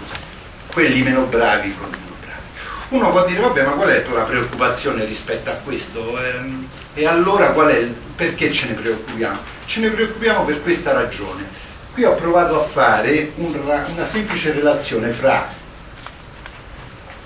quelli 0.73 1.03
meno 1.03 1.25
bravi 1.25 1.75
con 1.75 1.89
i 1.89 1.99
meno 1.99 2.17
bravi. 2.21 2.43
Uno 2.91 3.11
può 3.11 3.27
dire 3.27 3.41
vabbè 3.41 3.65
ma 3.65 3.73
qual 3.73 3.89
è 3.89 4.05
la 4.09 4.23
preoccupazione 4.23 5.05
rispetto 5.05 5.51
a 5.51 5.55
questo? 5.55 6.17
Ehm, 6.23 6.69
e 6.95 7.07
allora 7.07 7.51
qual 7.53 7.69
è, 7.69 7.89
perché 8.15 8.53
ce 8.53 8.67
ne 8.67 8.75
preoccupiamo? 8.75 9.39
Ce 9.67 9.81
ne 9.81 9.89
preoccupiamo 9.91 10.45
per 10.45 10.63
questa 10.63 10.93
ragione. 10.93 11.45
Qui 11.93 12.05
ho 12.05 12.15
provato 12.15 12.61
a 12.61 12.65
fare 12.65 13.33
un, 13.37 13.53
una 13.93 14.05
semplice 14.05 14.53
relazione 14.53 15.11
fra 15.11 15.49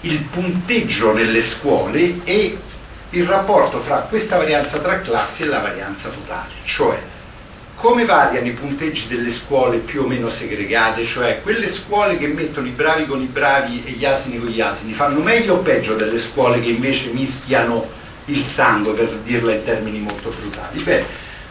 il 0.01 0.21
punteggio 0.21 1.13
nelle 1.13 1.43
scuole 1.43 2.21
e 2.25 2.59
il 3.15 3.27
rapporto 3.27 3.81
fra 3.81 4.01
questa 4.01 4.37
varianza 4.37 4.79
tra 4.79 5.01
classi 5.01 5.45
e 5.45 5.47
la 5.47 5.61
varianza 5.61 6.09
totale, 6.09 6.53
cioè 6.65 7.01
come 7.75 8.05
variano 8.05 8.47
i 8.47 8.53
punteggi 8.53 9.09
delle 9.09 9.31
scuole 9.31 9.79
più 9.79 10.03
o 10.03 10.07
meno 10.07 10.31
segregate, 10.31 11.05
cioè 11.05 11.41
quelle 11.43 11.69
scuole 11.69 12.17
che 12.17 12.27
mettono 12.27 12.67
i 12.67 12.71
bravi 12.71 13.05
con 13.05 13.21
i 13.21 13.27
bravi 13.27 13.83
e 13.85 13.91
gli 13.91 14.05
asini 14.05 14.39
con 14.39 14.49
gli 14.49 14.61
asini, 14.61 14.93
fanno 14.93 15.21
meglio 15.21 15.55
o 15.55 15.59
peggio 15.59 15.95
delle 15.95 16.19
scuole 16.19 16.61
che 16.61 16.71
invece 16.71 17.09
mischiano 17.09 17.87
il 18.27 18.43
sangue, 18.43 18.95
per 18.95 19.11
dirla 19.23 19.53
in 19.53 19.65
termini 19.65 19.99
molto 19.99 20.31
brutali? 20.31 20.81
Beh, 20.83 21.05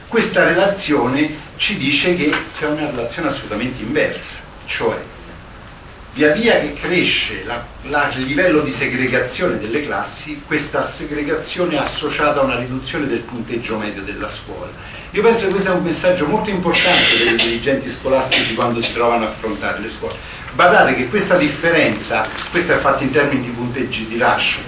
questa 0.07 0.43
relazione 0.43 1.29
ci 1.57 1.77
dice 1.77 2.15
che 2.15 2.33
c'è 2.57 2.65
una 2.65 2.89
relazione 2.89 3.27
assolutamente 3.27 3.83
inversa, 3.83 4.37
cioè 4.65 4.97
via 6.13 6.31
via 6.31 6.59
che 6.59 6.73
cresce 6.73 7.43
la, 7.43 7.65
la, 7.83 8.11
il 8.15 8.25
livello 8.25 8.61
di 8.61 8.71
segregazione 8.71 9.57
delle 9.57 9.83
classi, 9.83 10.43
questa 10.45 10.85
segregazione 10.85 11.75
è 11.75 11.77
associata 11.77 12.41
a 12.41 12.43
una 12.43 12.57
riduzione 12.57 13.07
del 13.07 13.21
punteggio 13.21 13.77
medio 13.77 14.03
della 14.03 14.29
scuola. 14.29 14.69
Io 15.11 15.23
penso 15.23 15.45
che 15.45 15.51
questo 15.51 15.71
è 15.71 15.75
un 15.75 15.83
messaggio 15.83 16.27
molto 16.27 16.51
importante 16.51 17.15
per 17.17 17.33
i 17.33 17.35
dirigenti 17.35 17.89
scolastici 17.89 18.53
quando 18.53 18.79
si 18.81 18.93
trovano 18.93 19.25
a 19.25 19.27
affrontare 19.27 19.79
le 19.79 19.89
scuole. 19.89 20.15
Badate 20.53 20.95
che 20.95 21.07
questa 21.09 21.35
differenza, 21.35 22.27
questo 22.51 22.73
è 22.73 22.77
fatto 22.77 23.01
in 23.01 23.11
termini 23.11 23.41
di 23.41 23.49
punteggi 23.49 24.05
di 24.05 24.17
rush, 24.19 24.59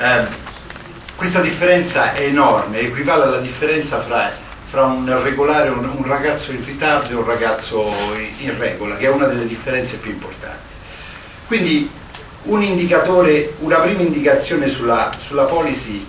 eh, 0.00 0.46
questa 1.14 1.40
differenza 1.40 2.12
è 2.12 2.22
enorme, 2.22 2.80
equivale 2.80 3.24
alla 3.24 3.38
differenza 3.38 4.00
fra, 4.02 4.32
fra 4.68 4.84
un 4.84 5.22
regolare, 5.22 5.68
un, 5.68 5.84
un 5.84 6.06
ragazzo 6.06 6.50
in 6.50 6.64
ritardo 6.64 7.10
e 7.10 7.14
un 7.14 7.24
ragazzo 7.24 7.92
in 8.38 8.56
regola, 8.58 8.96
che 8.96 9.06
è 9.06 9.10
una 9.10 9.26
delle 9.26 9.46
differenze 9.46 9.98
più 9.98 10.10
importanti. 10.10 10.67
Quindi 11.48 11.90
un 12.44 12.62
indicatore, 12.62 13.54
una 13.60 13.80
prima 13.80 14.02
indicazione 14.02 14.68
sulla, 14.68 15.10
sulla 15.18 15.44
policy 15.44 16.06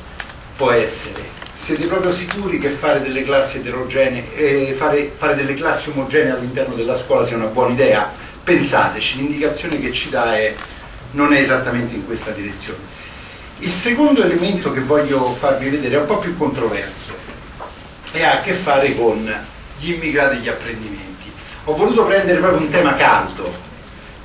può 0.56 0.70
essere 0.70 1.38
siete 1.56 1.88
proprio 1.88 2.14
sicuri 2.14 2.58
che 2.58 2.70
fare 2.70 3.02
delle 3.02 3.24
classi 3.24 3.58
eterogenee, 3.58 4.34
eh, 4.36 4.74
fare, 4.78 5.12
fare, 5.16 5.36
delle 5.36 5.54
classi 5.54 5.90
omogenee 5.90 6.32
all'interno 6.32 6.74
della 6.74 6.98
scuola 6.98 7.26
sia 7.26 7.36
una 7.36 7.48
buona 7.48 7.74
idea? 7.74 8.12
Pensateci, 8.44 9.18
l'indicazione 9.18 9.80
che 9.80 9.92
ci 9.92 10.10
dà 10.10 10.36
è, 10.36 10.56
non 11.12 11.34
è 11.34 11.40
esattamente 11.40 11.96
in 11.96 12.06
questa 12.06 12.32
direzione. 12.32 12.80
Il 13.60 13.72
secondo 13.72 14.24
elemento 14.24 14.72
che 14.72 14.80
voglio 14.80 15.36
farvi 15.38 15.70
vedere 15.70 15.96
è 15.96 16.00
un 16.00 16.06
po' 16.06 16.18
più 16.18 16.36
controverso 16.38 17.12
e 18.14 18.24
ha 18.24 18.40
a 18.40 18.42
che 18.42 18.54
fare 18.54 18.96
con 18.96 19.30
gli 19.80 19.92
immigrati 19.92 20.38
e 20.38 20.40
gli 20.40 20.50
apprendimenti. 20.50 21.32
Ho 21.66 21.76
voluto 21.76 22.06
prendere 22.06 22.40
proprio 22.40 22.62
un 22.62 22.70
tema 22.70 22.96
caldo, 22.96 23.54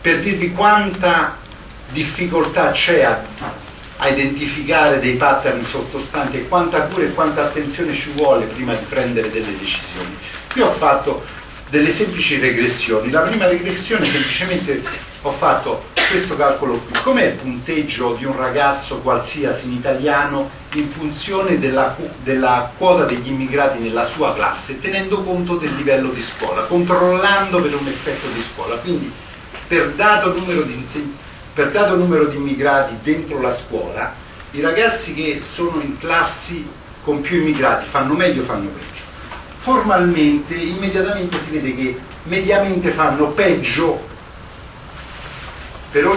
per 0.05 0.21
dirvi 0.21 0.53
quanta 0.53 1.35
difficoltà 1.89 2.73
c'è 2.73 3.05
a, 3.05 3.25
a, 3.97 4.09
identificare 4.09 5.01
dei 5.01 5.15
pattern 5.15 5.65
sottostanti 5.65 6.37
e 6.37 6.47
quanta 6.47 6.83
cura 6.83 7.05
e 7.07 7.15
quanta 7.15 7.45
attenzione 7.45 7.95
ci 7.95 8.11
vuole 8.11 8.45
prima 8.45 8.75
di 8.75 8.85
prendere 8.87 9.31
delle 9.31 9.59
decisioni. 9.59 10.15
Qui 10.53 10.61
ho 10.61 10.71
fatto 10.73 11.25
delle 11.71 11.91
semplici 11.91 12.39
regressioni. 12.39 13.11
La 13.11 13.23
prima 13.23 13.47
regressione 13.47 14.05
semplicemente 14.05 14.83
ho 15.23 15.33
fatto 15.33 15.87
questo 16.11 16.37
calcolo 16.37 16.81
qui. 16.81 17.01
Com'è 17.03 17.25
il 17.25 17.37
punteggio 17.37 18.13
di 18.13 18.27
un 18.27 18.37
ragazzo 18.37 18.99
qualsiasi 18.99 19.69
in 19.69 19.73
italiano 19.73 20.51
in 20.75 20.87
funzione 20.87 21.59
della, 21.59 21.97
della 22.23 22.71
quota 22.77 23.05
degli 23.05 23.29
immigrati 23.29 23.79
nella 23.79 24.05
sua 24.05 24.35
classe, 24.35 24.79
tenendo 24.79 25.23
conto 25.23 25.57
del 25.57 25.75
livello 25.77 26.11
di 26.11 26.21
scuola, 26.21 26.61
controllando 26.65 27.59
per 27.63 27.75
un 27.75 27.87
effetto 27.87 28.29
di 28.35 28.43
scuola. 28.43 28.77
Quindi 28.77 29.11
per 29.67 29.91
dato 29.93 30.33
numero 30.35 30.63
di, 30.63 31.17
per 31.53 31.71
dato 31.71 31.97
numero 31.97 32.27
di 32.27 32.37
immigrati 32.37 32.97
dentro 33.03 33.41
la 33.41 33.55
scuola, 33.55 34.15
i 34.53 34.61
ragazzi 34.61 35.15
che 35.15 35.41
sono 35.41 35.81
in 35.81 35.99
classi 35.99 36.67
con 37.03 37.21
più 37.21 37.39
immigrati 37.39 37.87
fanno 37.87 38.15
meglio 38.15 38.43
o 38.43 38.45
fanno 38.45 38.69
peggio. 38.69 39.03
Formalmente, 39.59 40.55
immediatamente 40.55 41.39
si 41.41 41.51
vede 41.51 41.75
che 41.75 41.99
mediamente 42.25 42.91
fanno 42.91 43.29
peggio 43.29 44.07
per, 45.91 46.09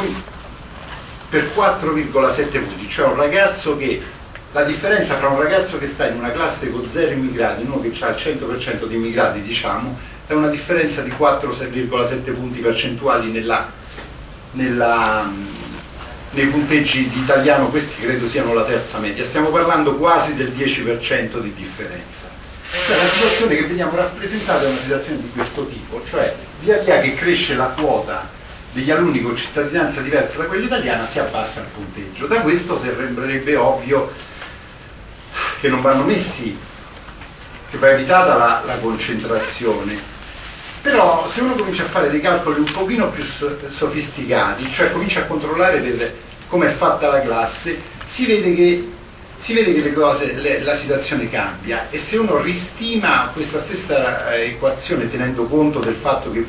per 1.29 1.51
4,7 1.55 2.63
punti, 2.63 2.89
cioè 2.89 3.07
un 3.07 3.15
ragazzo 3.15 3.77
che 3.77 4.01
la 4.53 4.63
differenza 4.63 5.15
fra 5.15 5.27
un 5.27 5.41
ragazzo 5.41 5.77
che 5.77 5.87
sta 5.87 6.07
in 6.07 6.17
una 6.17 6.31
classe 6.31 6.71
con 6.71 6.87
zero 6.89 7.11
immigrati 7.11 7.63
uno 7.63 7.79
che 7.79 7.93
ha 7.99 8.09
il 8.09 8.15
100% 8.15 8.85
di 8.85 8.95
immigrati, 8.95 9.41
diciamo, 9.41 9.97
è 10.27 10.34
una 10.34 10.50
differenza 10.50 11.01
di 11.01 11.12
4,7 11.17 12.34
punti 12.34 12.60
percentuali 12.60 13.31
nella, 13.31 13.72
nella, 14.51 15.31
nei 16.31 16.48
punteggi 16.48 17.07
di 17.10 17.19
italiano, 17.19 17.69
questi 17.69 18.01
credo 18.01 18.27
siano 18.27 18.53
la 18.53 18.65
terza 18.65 19.00
media, 19.00 19.24
stiamo 19.24 19.48
parlando 19.50 19.96
quasi 19.96 20.36
del 20.36 20.51
10% 20.51 21.39
di 21.39 21.53
differenza. 21.53 22.36
Cioè 22.86 22.98
la 22.98 23.07
situazione 23.07 23.55
che 23.55 23.67
vediamo 23.67 23.96
rappresentata 23.96 24.65
è 24.65 24.67
una 24.67 24.79
situazione 24.81 25.22
di 25.22 25.31
questo 25.34 25.65
tipo, 25.65 26.03
cioè 26.05 26.36
via 26.60 26.77
via 26.79 27.00
che 27.00 27.15
cresce 27.15 27.55
la 27.55 27.67
quota 27.69 28.27
degli 28.74 28.91
alunni 28.91 29.22
con 29.22 29.38
cittadinanza 29.38 30.01
diversa 30.01 30.39
da 30.39 30.43
quella 30.43 30.65
italiana 30.65 31.07
si 31.07 31.19
abbassa 31.19 31.62
il 31.62 31.67
punteggio. 31.74 32.27
Da 32.27 32.41
questo 32.41 32.77
sembrerebbe 32.77 33.55
ovvio 33.55 34.12
che 35.62 35.69
non 35.69 35.79
vanno 35.79 36.03
messi, 36.03 36.55
che 37.69 37.77
va 37.77 37.91
evitata 37.91 38.36
la, 38.36 38.63
la 38.65 38.77
concentrazione 38.79 40.15
però 40.81 41.27
se 41.29 41.41
uno 41.41 41.55
comincia 41.55 41.84
a 41.84 41.88
fare 41.88 42.10
dei 42.10 42.22
calcoli 42.22 42.60
un 42.60 42.72
pochino 42.72 43.10
più 43.10 43.24
sofisticati, 43.24 44.69
cioè 44.72 44.91
comincia 44.91 45.22
a 45.22 45.25
controllare 45.25 45.81
come 46.48 46.67
è 46.67 46.72
fatta 46.72 47.12
la 47.12 47.22
classe, 47.22 47.79
si 48.05 48.25
vede 48.25 48.53
che, 48.55 48.91
si 49.38 49.53
vede 49.53 49.74
che 49.74 49.81
le 49.81 49.93
cose, 49.93 50.34
le, 50.34 50.62
la 50.62 50.75
situazione 50.75 51.29
cambia 51.29 51.88
e 51.89 52.00
se 52.00 52.17
uno 52.17 52.41
ristima 52.41 53.29
questa 53.34 53.60
stessa 53.60 54.34
eh, 54.34 54.46
equazione 54.46 55.10
tenendo 55.10 55.46
conto 55.46 55.79
del 55.79 55.96
fatto 55.96 56.31
che 56.31 56.46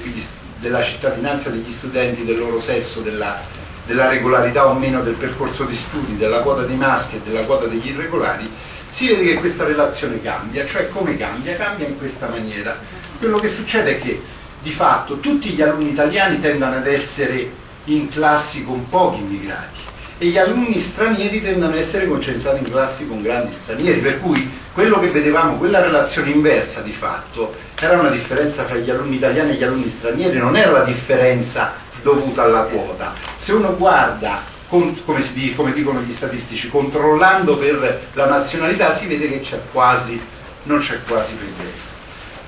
della 0.60 0.82
cittadinanza 0.82 1.50
degli 1.50 1.70
studenti, 1.70 2.24
del 2.24 2.38
loro 2.38 2.60
sesso, 2.60 3.00
della, 3.00 3.40
della 3.86 4.08
regolarità 4.08 4.66
o 4.66 4.74
meno 4.74 5.02
del 5.02 5.14
percorso 5.14 5.64
di 5.64 5.74
studi, 5.74 6.16
della 6.16 6.42
quota 6.42 6.62
dei 6.62 6.76
maschi 6.76 7.16
e 7.16 7.20
della 7.24 7.42
quota 7.42 7.66
degli 7.66 7.88
irregolari, 7.88 8.50
si 8.88 9.06
vede 9.06 9.24
che 9.24 9.34
questa 9.34 9.64
relazione 9.64 10.20
cambia, 10.22 10.66
cioè 10.66 10.88
come 10.88 11.16
cambia? 11.16 11.56
Cambia 11.56 11.86
in 11.86 11.98
questa 11.98 12.28
maniera. 12.28 12.78
Quello 13.18 13.38
che 13.38 13.48
succede 13.48 13.96
è 13.96 14.00
che 14.00 14.22
di 14.62 14.70
fatto 14.70 15.18
tutti 15.18 15.50
gli 15.50 15.60
alunni 15.60 15.90
italiani 15.90 16.40
tendono 16.40 16.76
ad 16.76 16.86
essere 16.86 17.50
in 17.84 18.08
classi 18.08 18.64
con 18.64 18.88
pochi 18.88 19.18
immigrati 19.18 19.78
e 20.18 20.26
gli 20.26 20.38
alunni 20.38 20.80
stranieri 20.80 21.42
tendono 21.42 21.72
ad 21.72 21.78
essere 21.78 22.06
concentrati 22.06 22.64
in 22.64 22.70
classi 22.70 23.08
con 23.08 23.20
grandi 23.20 23.52
stranieri, 23.52 23.98
per 23.98 24.20
cui 24.20 24.48
quello 24.72 25.00
che 25.00 25.08
vedevamo, 25.08 25.56
quella 25.56 25.80
relazione 25.80 26.30
inversa 26.30 26.80
di 26.80 26.92
fatto, 26.92 27.54
era 27.78 27.98
una 27.98 28.10
differenza 28.10 28.64
fra 28.64 28.76
gli 28.76 28.90
alunni 28.90 29.16
italiani 29.16 29.52
e 29.52 29.54
gli 29.54 29.64
alunni 29.64 29.88
stranieri, 29.88 30.38
non 30.38 30.56
era 30.56 30.70
la 30.70 30.84
differenza 30.84 31.72
dovuta 32.02 32.42
alla 32.44 32.62
quota. 32.64 33.14
Se 33.36 33.52
uno 33.52 33.76
guarda, 33.76 34.42
come, 34.68 34.94
dice, 35.32 35.54
come 35.54 35.72
dicono 35.72 36.00
gli 36.00 36.12
statistici, 36.12 36.68
controllando 36.68 37.56
per 37.56 38.08
la 38.14 38.26
nazionalità, 38.26 38.92
si 38.92 39.06
vede 39.06 39.28
che 39.28 39.40
c'è 39.40 39.60
quasi, 39.72 40.20
non 40.64 40.78
c'è 40.78 41.00
quasi 41.06 41.34
presenza. 41.34 41.87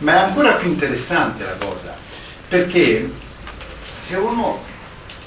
Ma 0.00 0.14
è 0.14 0.18
ancora 0.18 0.52
più 0.52 0.68
interessante 0.68 1.44
la 1.44 1.56
cosa, 1.58 1.94
perché 2.48 3.10
se 4.02 4.16
uno, 4.16 4.62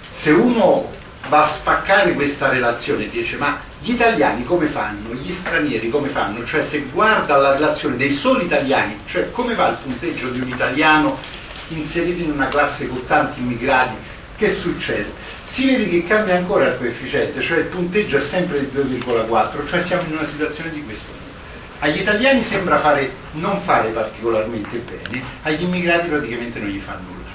se 0.09 0.31
uno 0.31 0.91
va 1.29 1.43
a 1.43 1.47
spaccare 1.47 2.13
questa 2.13 2.49
relazione 2.49 3.05
e 3.05 3.09
dice 3.09 3.37
ma 3.37 3.59
gli 3.79 3.91
italiani 3.91 4.43
come 4.43 4.65
fanno, 4.65 5.13
gli 5.13 5.31
stranieri 5.31 5.89
come 5.89 6.09
fanno, 6.09 6.43
cioè 6.43 6.61
se 6.63 6.87
guarda 6.91 7.35
la 7.37 7.53
relazione 7.53 7.97
dei 7.97 8.11
soli 8.11 8.45
italiani, 8.45 8.99
cioè 9.05 9.29
come 9.29 9.53
va 9.53 9.67
il 9.67 9.77
punteggio 9.81 10.29
di 10.29 10.39
un 10.39 10.47
italiano 10.47 11.17
inserito 11.67 12.23
in 12.23 12.31
una 12.31 12.47
classe 12.47 12.87
con 12.87 13.05
tanti 13.05 13.41
immigrati, 13.41 13.95
che 14.35 14.49
succede? 14.49 15.11
Si 15.43 15.65
vede 15.65 15.87
che 15.87 16.05
cambia 16.07 16.35
ancora 16.35 16.65
il 16.65 16.77
coefficiente, 16.77 17.41
cioè 17.41 17.59
il 17.59 17.65
punteggio 17.65 18.17
è 18.17 18.19
sempre 18.19 18.59
di 18.59 18.71
2,4, 18.75 19.67
cioè 19.67 19.83
siamo 19.83 20.03
in 20.07 20.13
una 20.13 20.27
situazione 20.27 20.71
di 20.71 20.83
questo 20.83 21.11
tipo. 21.11 21.22
Agli 21.83 21.99
italiani 21.99 22.41
sembra 22.41 22.79
fare, 22.79 23.11
non 23.33 23.59
fare 23.59 23.89
particolarmente 23.89 24.77
bene, 24.77 25.21
agli 25.41 25.63
immigrati 25.63 26.07
praticamente 26.07 26.57
non 26.59 26.69
gli 26.69 26.79
fa 26.79 26.97
nulla. 26.97 27.29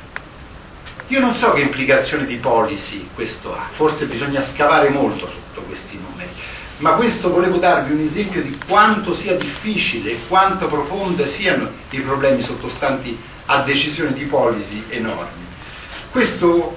Io 1.09 1.21
non 1.21 1.37
so 1.37 1.53
che 1.53 1.61
implicazione 1.61 2.25
di 2.25 2.37
policy 2.37 3.11
questo 3.15 3.55
ha, 3.55 3.69
forse 3.71 4.07
bisogna 4.07 4.41
scavare 4.41 4.89
molto 4.89 5.29
sotto 5.29 5.61
questi 5.65 6.01
numeri, 6.03 6.31
ma 6.79 6.93
questo 6.93 7.31
volevo 7.31 7.59
darvi 7.59 7.93
un 7.93 8.01
esempio 8.01 8.41
di 8.41 8.59
quanto 8.67 9.15
sia 9.15 9.37
difficile 9.37 10.13
e 10.13 10.21
quanto 10.29 10.67
profonde 10.67 11.29
siano 11.29 11.71
i 11.91 12.01
problemi 12.01 12.41
sottostanti 12.41 13.21
a 13.47 13.61
decisioni 13.61 14.15
di 14.15 14.25
policy 14.25 14.83
enormi. 14.89 15.45
Questo 16.11 16.75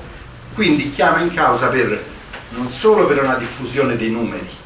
quindi 0.55 0.91
chiama 0.91 1.21
in 1.21 1.33
causa 1.33 1.67
per, 1.67 2.03
non 2.49 2.69
solo 2.69 3.07
per 3.07 3.23
una 3.23 3.35
diffusione 3.35 3.95
dei 3.95 4.09
numeri, 4.09 4.59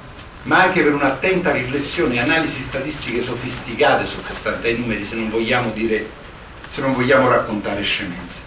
ma 0.46 0.62
anche 0.62 0.84
per 0.84 0.94
un'attenta 0.94 1.52
riflessione 1.52 2.16
e 2.16 2.20
analisi 2.20 2.62
statistiche 2.62 3.22
sofisticate 3.22 4.06
sottostanti 4.06 4.68
ai 4.68 4.78
numeri, 4.78 5.04
se 5.04 5.16
non 5.16 5.30
vogliamo, 5.30 5.72
dire, 5.72 6.08
se 6.70 6.82
non 6.82 6.94
vogliamo 6.94 7.28
raccontare 7.28 7.82
scemenze. 7.82 8.42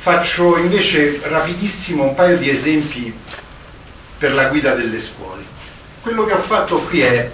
Faccio 0.00 0.56
invece 0.56 1.20
rapidissimo 1.22 2.02
un 2.02 2.14
paio 2.14 2.36
di 2.36 2.50
esempi 2.50 3.14
per 4.18 4.32
la 4.34 4.46
guida 4.46 4.74
delle 4.74 4.98
scuole. 4.98 5.42
Quello 6.00 6.24
che 6.24 6.32
ho 6.32 6.40
fatto 6.40 6.78
qui 6.78 7.00
è 7.00 7.30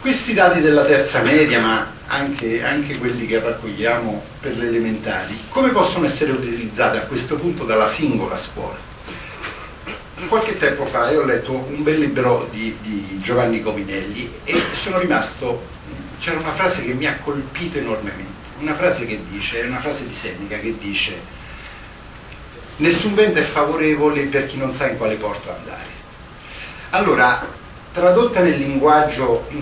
questi 0.00 0.32
dati 0.32 0.60
della 0.60 0.84
terza 0.84 1.22
media, 1.22 1.60
ma 1.60 1.92
anche, 2.06 2.62
anche 2.62 2.98
quelli 2.98 3.26
che 3.26 3.40
raccogliamo 3.40 4.22
per 4.40 4.56
le 4.56 4.68
elementari, 4.68 5.36
come 5.48 5.70
possono 5.70 6.06
essere 6.06 6.30
utilizzati 6.30 6.98
a 6.98 7.02
questo 7.02 7.36
punto 7.36 7.64
dalla 7.64 7.88
singola 7.88 8.36
scuola? 8.36 8.93
Qualche 10.28 10.58
tempo 10.58 10.84
fa 10.86 11.10
io 11.10 11.20
ho 11.20 11.24
letto 11.24 11.52
un 11.52 11.82
bel 11.82 11.98
libro 11.98 12.48
di, 12.50 12.76
di 12.80 13.20
Giovanni 13.20 13.62
Cominelli 13.62 14.32
e 14.44 14.60
sono 14.72 14.98
rimasto, 14.98 15.62
c'era 16.18 16.38
una 16.38 16.52
frase 16.52 16.84
che 16.84 16.92
mi 16.92 17.06
ha 17.06 17.16
colpito 17.18 17.78
enormemente, 17.78 18.48
una 18.58 18.74
frase 18.74 19.06
che 19.06 19.20
dice, 19.28 19.62
è 19.62 19.66
una 19.66 19.80
frase 19.80 20.06
di 20.06 20.14
Seneca 20.14 20.58
che 20.58 20.76
dice 20.78 21.42
nessun 22.76 23.14
vento 23.14 23.38
è 23.38 23.42
favorevole 23.42 24.24
per 24.24 24.46
chi 24.46 24.56
non 24.56 24.72
sa 24.72 24.88
in 24.88 24.96
quale 24.96 25.14
porto 25.14 25.52
andare. 25.52 25.92
Allora, 26.90 27.46
tradotta 27.92 28.40
nel 28.40 28.56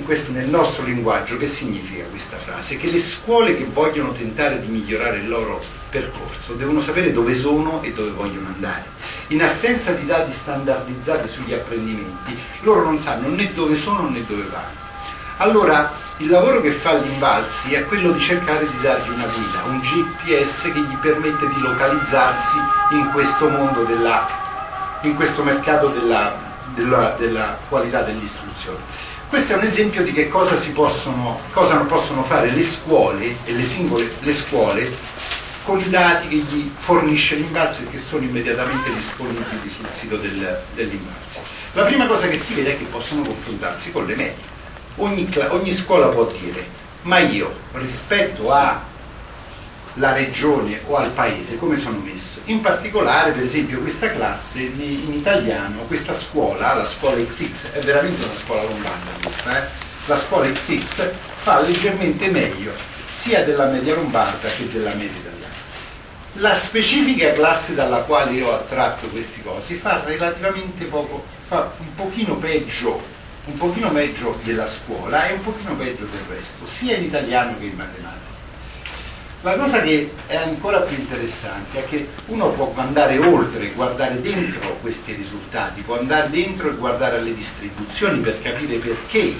questo, 0.04 0.32
nel 0.32 0.48
nostro 0.48 0.84
linguaggio, 0.84 1.36
che 1.36 1.46
significa 1.46 2.04
questa 2.04 2.36
frase? 2.36 2.76
Che 2.76 2.90
le 2.90 3.00
scuole 3.00 3.56
che 3.56 3.64
vogliono 3.64 4.12
tentare 4.12 4.60
di 4.60 4.68
migliorare 4.68 5.18
il 5.18 5.28
loro 5.28 5.62
percorso 5.92 6.54
devono 6.54 6.80
sapere 6.80 7.12
dove 7.12 7.34
sono 7.34 7.82
e 7.82 7.92
dove 7.92 8.10
vogliono 8.10 8.48
andare. 8.48 8.84
In 9.28 9.42
assenza 9.42 9.92
di 9.92 10.06
dati 10.06 10.32
standardizzati 10.32 11.28
sugli 11.28 11.52
apprendimenti, 11.52 12.36
loro 12.62 12.82
non 12.82 12.98
sanno 12.98 13.28
né 13.28 13.52
dove 13.52 13.76
sono 13.76 14.08
né 14.08 14.24
dove 14.26 14.44
vanno. 14.50 14.80
Allora, 15.36 15.92
il 16.18 16.28
lavoro 16.28 16.60
che 16.60 16.70
fa 16.70 16.94
l'Invalsi 16.94 17.74
è 17.74 17.84
quello 17.84 18.12
di 18.12 18.20
cercare 18.20 18.66
di 18.68 18.80
dargli 18.80 19.10
una 19.10 19.26
guida, 19.26 19.62
un 19.66 19.80
GPS 19.80 20.72
che 20.72 20.80
gli 20.80 20.96
permette 20.96 21.48
di 21.48 21.60
localizzarsi 21.60 22.58
in 22.92 23.10
questo 23.12 23.48
mondo, 23.50 23.84
della, 23.84 24.28
in 25.02 25.14
questo 25.14 25.42
mercato 25.42 25.88
della, 25.88 26.34
della, 26.74 27.16
della 27.18 27.58
qualità 27.68 28.02
dell'istruzione. 28.02 29.10
Questo 29.28 29.54
è 29.54 29.56
un 29.56 29.62
esempio 29.62 30.02
di 30.02 30.12
che 30.12 30.28
cosa, 30.28 30.54
possono, 30.74 31.40
cosa 31.52 31.76
possono 31.78 32.22
fare 32.22 32.50
le 32.50 32.62
scuole 32.62 33.36
e 33.44 33.52
le 33.52 33.62
singole 33.62 34.12
le 34.20 34.32
scuole 34.34 35.11
con 35.64 35.78
i 35.78 35.88
dati 35.88 36.28
che 36.28 36.36
gli 36.36 36.70
fornisce 36.76 37.36
l'Invalsi 37.36 37.84
e 37.84 37.90
che 37.90 37.98
sono 37.98 38.24
immediatamente 38.24 38.92
disponibili 38.94 39.70
sul 39.74 39.86
sito 39.92 40.16
del, 40.16 40.62
dell'Invalsi. 40.74 41.40
La 41.72 41.84
prima 41.84 42.06
cosa 42.06 42.28
che 42.28 42.36
si 42.36 42.54
vede 42.54 42.72
è 42.72 42.78
che 42.78 42.84
possono 42.84 43.22
confrontarsi 43.22 43.92
con 43.92 44.06
le 44.06 44.14
medie 44.14 44.50
ogni, 44.96 45.28
ogni 45.48 45.72
scuola 45.72 46.08
può 46.08 46.24
dire, 46.24 46.64
ma 47.02 47.18
io 47.18 47.54
rispetto 47.72 48.52
alla 48.52 50.12
regione 50.12 50.80
o 50.86 50.96
al 50.96 51.10
paese 51.10 51.58
come 51.58 51.76
sono 51.76 51.98
messo? 51.98 52.40
In 52.44 52.60
particolare, 52.60 53.32
per 53.32 53.42
esempio, 53.42 53.80
questa 53.80 54.10
classe 54.10 54.60
in 54.60 55.12
italiano, 55.12 55.80
questa 55.86 56.14
scuola, 56.14 56.74
la 56.74 56.86
scuola 56.86 57.16
XX, 57.16 57.70
è 57.72 57.80
veramente 57.80 58.24
una 58.24 58.34
scuola 58.34 58.62
lombarda 58.62 59.10
questa, 59.22 59.64
eh? 59.64 59.68
la 60.06 60.18
scuola 60.18 60.50
XX 60.50 61.10
fa 61.36 61.60
leggermente 61.60 62.28
meglio 62.28 62.72
sia 63.08 63.44
della 63.44 63.66
media 63.66 63.94
lombarda 63.94 64.48
che 64.48 64.70
della 64.70 64.90
media 64.90 65.10
italiana. 65.10 65.31
La 66.36 66.56
specifica 66.56 67.32
classe 67.32 67.74
dalla 67.74 68.02
quale 68.02 68.32
io 68.32 68.48
ho 68.48 68.54
attratto 68.54 69.06
questi 69.08 69.42
cosi 69.42 69.74
fa 69.74 70.02
relativamente 70.04 70.84
poco, 70.86 71.24
fa 71.46 71.72
un 71.78 71.94
pochino 71.94 72.36
peggio 72.36 73.12
un 73.44 73.56
pochino 73.56 73.90
peggio 73.90 74.38
della 74.44 74.68
scuola 74.68 75.28
e 75.28 75.32
un 75.32 75.42
pochino 75.42 75.74
peggio 75.74 76.04
del 76.04 76.20
resto, 76.28 76.64
sia 76.64 76.96
in 76.96 77.04
italiano 77.04 77.58
che 77.58 77.64
in 77.64 77.74
matematica. 77.74 78.30
La 79.42 79.56
cosa 79.56 79.82
che 79.82 80.12
è 80.28 80.36
ancora 80.36 80.82
più 80.82 80.96
interessante 80.96 81.80
è 81.80 81.88
che 81.88 82.08
uno 82.26 82.50
può 82.50 82.72
andare 82.76 83.18
oltre, 83.18 83.72
guardare 83.72 84.20
dentro 84.20 84.78
questi 84.80 85.14
risultati, 85.14 85.80
può 85.80 85.98
andare 85.98 86.30
dentro 86.30 86.68
e 86.68 86.76
guardare 86.76 87.18
alle 87.18 87.34
distribuzioni 87.34 88.20
per 88.20 88.40
capire 88.40 88.76
perché, 88.76 89.34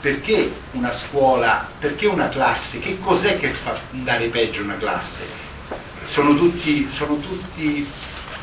perché 0.00 0.52
una 0.72 0.92
scuola, 0.92 1.68
perché 1.80 2.06
una 2.06 2.28
classe, 2.28 2.78
che 2.78 3.00
cos'è 3.00 3.40
che 3.40 3.48
fa 3.48 3.76
andare 3.92 4.28
peggio 4.28 4.62
una 4.62 4.76
classe. 4.76 5.48
Sono 6.10 6.34
tutti, 6.34 6.88
sono 6.90 7.18
tutti 7.18 7.88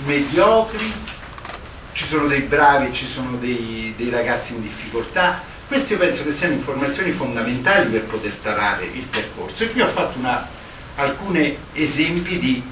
mediocri, 0.06 0.89
ci 1.91 2.06
sono 2.06 2.25
dei 2.27 2.43
bravi, 2.43 2.93
ci 2.93 3.06
sono 3.06 3.36
dei, 3.36 3.93
dei 3.97 4.10
ragazzi 4.10 4.53
in 4.53 4.62
difficoltà. 4.62 5.41
Queste 5.67 5.95
io 5.95 5.99
penso 5.99 6.23
che 6.23 6.32
siano 6.32 6.53
informazioni 6.53 7.12
fondamentali 7.12 7.89
per 7.89 8.03
poter 8.03 8.32
tarare 8.36 8.86
il 8.86 9.03
percorso. 9.03 9.65
E 9.65 9.71
qui 9.73 9.82
ho 9.82 9.88
fatto 9.88 10.17
alcuni 10.95 11.58
esempi 11.73 12.39
di, 12.39 12.63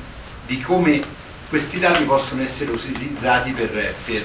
di, 0.45 0.61
come 0.61 1.03
questi 1.49 1.77
dati 1.77 2.05
possono 2.05 2.41
essere 2.41 2.71
utilizzati 2.71 3.51
per, 3.51 3.93
per, 4.05 4.23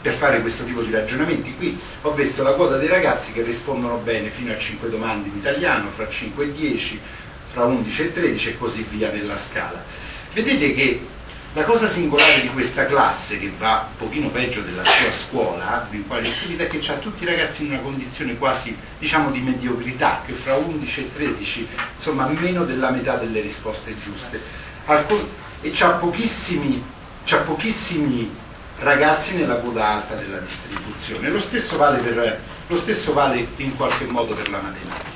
per, 0.00 0.14
fare 0.14 0.40
questo 0.40 0.64
tipo 0.64 0.80
di 0.80 0.92
ragionamenti. 0.92 1.54
Qui 1.54 1.78
ho 2.00 2.14
visto 2.14 2.42
la 2.42 2.54
quota 2.54 2.78
dei 2.78 2.88
ragazzi 2.88 3.32
che 3.32 3.42
rispondono 3.42 3.98
bene 3.98 4.30
fino 4.30 4.50
a 4.50 4.56
5 4.56 4.88
domande 4.88 5.28
in 5.28 5.36
italiano, 5.36 5.90
fra 5.90 6.08
5 6.08 6.42
e 6.42 6.52
10, 6.54 7.00
fra 7.54 7.64
11 7.64 8.02
e 8.02 8.12
13 8.12 8.48
e 8.48 8.58
così 8.58 8.84
via 8.90 9.10
nella 9.12 9.38
scala. 9.38 9.82
Vedete 10.32 10.74
che 10.74 11.06
la 11.52 11.62
cosa 11.62 11.88
singolare 11.88 12.40
di 12.40 12.48
questa 12.48 12.84
classe, 12.84 13.38
che 13.38 13.52
va 13.56 13.88
un 13.88 13.96
pochino 13.96 14.28
peggio 14.28 14.60
della 14.60 14.82
sua 14.82 15.12
scuola, 15.12 15.86
in 15.92 16.04
quale 16.04 16.26
inserita, 16.26 16.64
è 16.64 16.66
che 16.66 16.82
ha 16.90 16.94
tutti 16.94 17.22
i 17.22 17.26
ragazzi 17.26 17.62
in 17.62 17.70
una 17.70 17.78
condizione 17.78 18.36
quasi, 18.36 18.76
diciamo, 18.98 19.30
di 19.30 19.38
mediocrità, 19.38 20.22
che 20.26 20.32
fra 20.32 20.56
11 20.56 21.00
e 21.00 21.14
13, 21.14 21.68
insomma, 21.94 22.26
meno 22.26 22.64
della 22.64 22.90
metà 22.90 23.14
delle 23.14 23.40
risposte 23.40 23.94
giuste. 24.02 24.40
E 25.60 25.70
c'ha 25.72 25.90
pochissimi, 25.90 26.84
c'ha 27.24 27.38
pochissimi 27.38 28.34
ragazzi 28.80 29.36
nella 29.36 29.58
coda 29.58 29.86
alta 29.86 30.16
della 30.16 30.38
distribuzione. 30.38 31.30
Lo 31.30 31.40
stesso, 31.40 31.76
vale 31.76 31.98
per, 31.98 32.40
lo 32.66 32.76
stesso 32.76 33.12
vale 33.12 33.46
in 33.58 33.76
qualche 33.76 34.06
modo 34.06 34.34
per 34.34 34.50
la 34.50 34.58
matematica. 34.58 35.12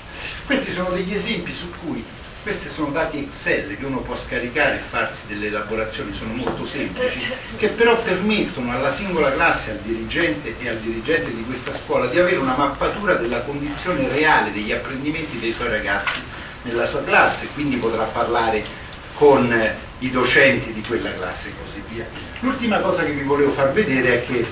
Questi 0.47 0.71
sono 0.73 0.91
degli 0.91 1.13
esempi 1.13 1.53
su 1.53 1.69
cui 1.83 2.03
Questi 2.49 2.71
sono 2.71 2.89
dati 2.93 3.19
Excel 3.19 3.77
che 3.77 3.85
uno 3.85 3.99
può 3.99 4.17
scaricare 4.17 4.77
e 4.77 4.79
farsi 4.79 5.27
delle 5.27 5.49
elaborazioni, 5.49 6.15
sono 6.15 6.33
molto 6.33 6.65
semplici, 6.65 7.21
che 7.59 7.69
però 7.69 8.01
permettono 8.01 8.73
alla 8.73 8.91
singola 8.91 9.31
classe, 9.35 9.73
al 9.73 9.81
dirigente 9.81 10.55
e 10.59 10.67
al 10.71 10.79
dirigente 10.79 11.35
di 11.35 11.45
questa 11.45 11.75
scuola 11.75 12.07
di 12.07 12.19
avere 12.19 12.39
una 12.39 12.57
mappatura 12.57 13.17
della 13.17 13.43
condizione 13.43 14.09
reale 14.09 14.51
degli 14.51 14.73
apprendimenti 14.73 15.39
dei 15.39 15.53
suoi 15.53 15.69
ragazzi 15.69 16.23
nella 16.63 16.87
sua 16.87 17.05
classe, 17.05 17.49
quindi 17.53 17.77
potrà 17.77 18.05
parlare 18.05 18.65
con 19.13 19.55
i 19.99 20.11
docenti 20.11 20.73
di 20.73 20.81
quella 20.81 21.13
classe 21.13 21.49
e 21.49 21.53
così 21.63 21.83
via. 21.91 22.07
L'ultima 22.41 22.79
cosa 22.79 23.05
che 23.05 23.13
vi 23.13 23.25
volevo 23.25 23.51
far 23.51 23.73
vedere 23.73 24.23
è 24.23 24.27
che 24.27 24.47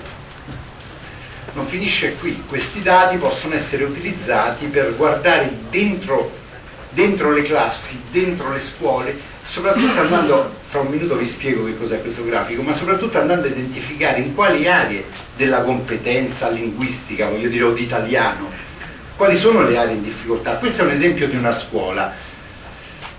non 1.54 1.64
finisce 1.64 2.16
qui, 2.16 2.44
questi 2.46 2.82
dati 2.82 3.16
possono 3.16 3.54
essere 3.54 3.84
utilizzati 3.84 4.66
per 4.66 4.94
guardare 4.96 5.50
dentro, 5.70 6.44
dentro 6.96 7.30
le 7.30 7.42
classi, 7.42 8.00
dentro 8.10 8.50
le 8.50 8.58
scuole, 8.58 9.14
soprattutto 9.44 10.00
andando, 10.00 10.50
fra 10.66 10.80
un 10.80 10.86
minuto 10.86 11.14
vi 11.14 11.26
spiego 11.26 11.66
che 11.66 11.76
cos'è 11.76 12.00
questo 12.00 12.24
grafico, 12.24 12.62
ma 12.62 12.72
soprattutto 12.72 13.18
andando 13.18 13.46
a 13.46 13.50
identificare 13.50 14.20
in 14.20 14.34
quali 14.34 14.66
aree 14.66 15.04
della 15.36 15.60
competenza 15.60 16.48
linguistica, 16.48 17.28
voglio 17.28 17.50
dire, 17.50 17.64
o 17.64 17.72
di 17.74 17.82
italiano, 17.82 18.50
quali 19.14 19.36
sono 19.36 19.60
le 19.60 19.76
aree 19.76 19.92
in 19.92 20.02
difficoltà. 20.02 20.56
Questo 20.56 20.82
è 20.82 20.84
un 20.86 20.92
esempio 20.92 21.28
di 21.28 21.36
una 21.36 21.52
scuola 21.52 22.14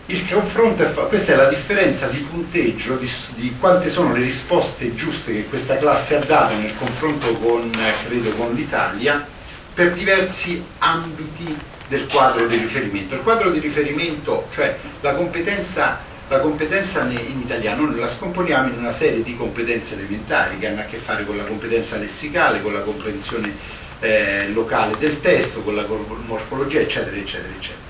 il 0.09 0.25
confronto 0.25 0.83
è, 0.83 0.93
questa 1.09 1.33
è 1.33 1.35
la 1.35 1.49
differenza 1.49 2.07
di 2.07 2.19
punteggio 2.19 2.95
di, 2.95 3.11
di, 3.35 3.53
quante 3.59 3.89
sono 3.89 4.13
le 4.13 4.21
risposte 4.21 4.95
giuste 4.95 5.33
che 5.33 5.43
questa 5.43 5.77
classe 5.77 6.15
ha 6.15 6.23
dato 6.23 6.55
nel 6.55 6.73
confronto 6.77 7.33
con, 7.33 7.69
credo, 8.07 8.31
con 8.31 8.53
l'Italia 8.53 9.27
per 9.73 9.91
diversi 9.91 10.63
ambiti 10.77 11.75
del 11.87 12.07
quadro 12.07 12.47
di 12.47 12.57
riferimento. 12.57 13.15
Il 13.15 13.21
quadro 13.21 13.49
di 13.49 13.59
riferimento, 13.59 14.47
cioè 14.53 14.77
la 15.01 15.13
competenza, 15.15 15.99
la 16.27 16.39
competenza 16.39 17.03
in 17.03 17.39
italiano, 17.39 17.85
noi 17.85 17.99
la 17.99 18.09
scomponiamo 18.09 18.69
in 18.69 18.77
una 18.77 18.91
serie 18.91 19.23
di 19.23 19.35
competenze 19.37 19.93
elementari 19.93 20.59
che 20.59 20.67
hanno 20.67 20.81
a 20.81 20.85
che 20.85 20.97
fare 20.97 21.25
con 21.25 21.37
la 21.37 21.43
competenza 21.43 21.97
lessicale, 21.97 22.61
con 22.61 22.73
la 22.73 22.81
comprensione 22.81 23.53
eh, 23.99 24.49
locale 24.49 24.97
del 24.97 25.21
testo, 25.21 25.61
con 25.61 25.75
la 25.75 25.85
morfologia, 26.25 26.79
eccetera, 26.79 27.15
eccetera, 27.15 27.53
eccetera. 27.53 27.85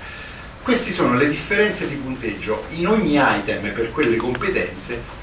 Queste 0.61 0.91
sono 0.91 1.15
le 1.15 1.27
differenze 1.27 1.87
di 1.87 1.95
punteggio 1.95 2.65
in 2.71 2.87
ogni 2.87 3.17
item 3.17 3.71
per 3.73 3.91
quelle 3.91 4.17
competenze 4.17 5.15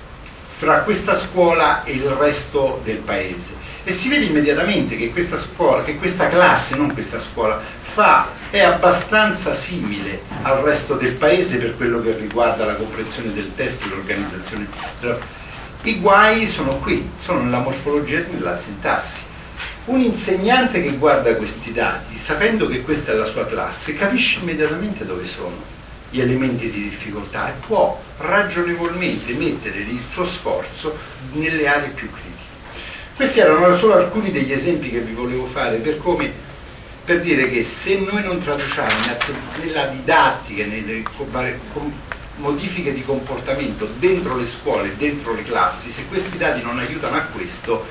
fra 0.56 0.80
questa 0.80 1.14
scuola 1.14 1.84
e 1.84 1.92
il 1.92 2.08
resto 2.08 2.80
del 2.82 2.96
paese 2.96 3.54
e 3.84 3.92
si 3.92 4.08
vede 4.08 4.24
immediatamente 4.24 4.96
che 4.96 5.10
questa 5.12 5.36
scuola, 5.36 5.84
che 5.84 5.96
questa 5.96 6.28
classe, 6.28 6.76
non 6.76 6.94
questa 6.94 7.20
scuola, 7.20 7.60
fa, 7.94 8.26
è 8.50 8.58
abbastanza 8.60 9.54
simile 9.54 10.20
al 10.42 10.62
resto 10.62 10.94
del 10.94 11.12
paese 11.12 11.58
per 11.58 11.76
quello 11.76 12.02
che 12.02 12.16
riguarda 12.16 12.64
la 12.64 12.74
comprensione 12.74 13.32
del 13.32 13.54
testo 13.54 13.84
e 13.84 13.88
l'organizzazione. 13.90 14.66
I 15.84 16.00
guai 16.00 16.48
sono 16.48 16.78
qui, 16.78 17.08
sono 17.18 17.42
nella 17.42 17.60
morfologia 17.60 18.18
e 18.18 18.26
nella 18.32 18.58
sintassi. 18.58 19.26
Un 19.84 20.00
insegnante 20.00 20.82
che 20.82 20.96
guarda 20.96 21.36
questi 21.36 21.72
dati, 21.72 22.18
sapendo 22.18 22.66
che 22.66 22.82
questa 22.82 23.12
è 23.12 23.14
la 23.14 23.26
sua 23.26 23.46
classe, 23.46 23.94
capisce 23.94 24.40
immediatamente 24.40 25.04
dove 25.04 25.24
sono 25.24 25.72
gli 26.10 26.20
elementi 26.20 26.70
di 26.70 26.82
difficoltà 26.82 27.48
e 27.50 27.52
può 27.64 28.00
ragionevolmente 28.18 29.34
mettere 29.34 29.78
il 29.78 30.00
suo 30.10 30.24
sforzo 30.24 30.96
nelle 31.32 31.68
aree 31.68 31.90
più 31.90 32.10
critiche. 32.10 32.32
Questi 33.14 33.38
erano 33.38 33.76
solo 33.76 33.94
alcuni 33.94 34.32
degli 34.32 34.50
esempi 34.50 34.90
che 34.90 35.00
vi 35.00 35.12
volevo 35.12 35.46
fare 35.46 35.76
per, 35.76 35.98
come, 35.98 36.32
per 37.04 37.20
dire 37.20 37.50
che 37.50 37.64
se 37.64 38.00
noi 38.00 38.22
non 38.22 38.38
traduciamo 38.38 38.90
nella 39.62 39.86
didattica, 39.86 40.64
nelle 40.66 41.02
modifiche 42.36 42.92
di 42.92 43.04
comportamento 43.04 43.86
dentro 43.98 44.36
le 44.36 44.46
scuole, 44.46 44.96
dentro 44.96 45.34
le 45.34 45.42
classi, 45.42 45.90
se 45.90 46.06
questi 46.06 46.38
dati 46.38 46.62
non 46.62 46.78
aiutano 46.78 47.16
a 47.16 47.22
questo, 47.22 47.86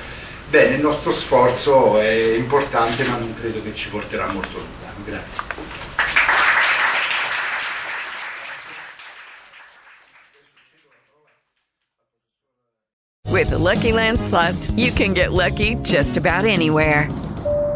Bene, 0.54 0.76
il 0.76 0.82
nostro 0.82 1.10
sforzo 1.10 1.98
è 1.98 2.36
importante 2.36 3.04
ma 3.08 3.16
non 3.16 3.34
credo 3.34 3.60
che 3.60 3.74
ci 3.74 3.88
porterà 3.88 4.30
molto 4.30 4.58
lontano. 4.58 5.04
Grazie. 5.04 5.42
With 13.28 13.50
the 13.50 13.58
Lucky 13.58 13.90
Land 13.90 14.20
slots, 14.20 14.70
you 14.76 14.92
can 14.92 15.12
get 15.12 15.32
lucky 15.32 15.74
just 15.82 16.16
about 16.16 16.44
anywhere. 16.44 17.08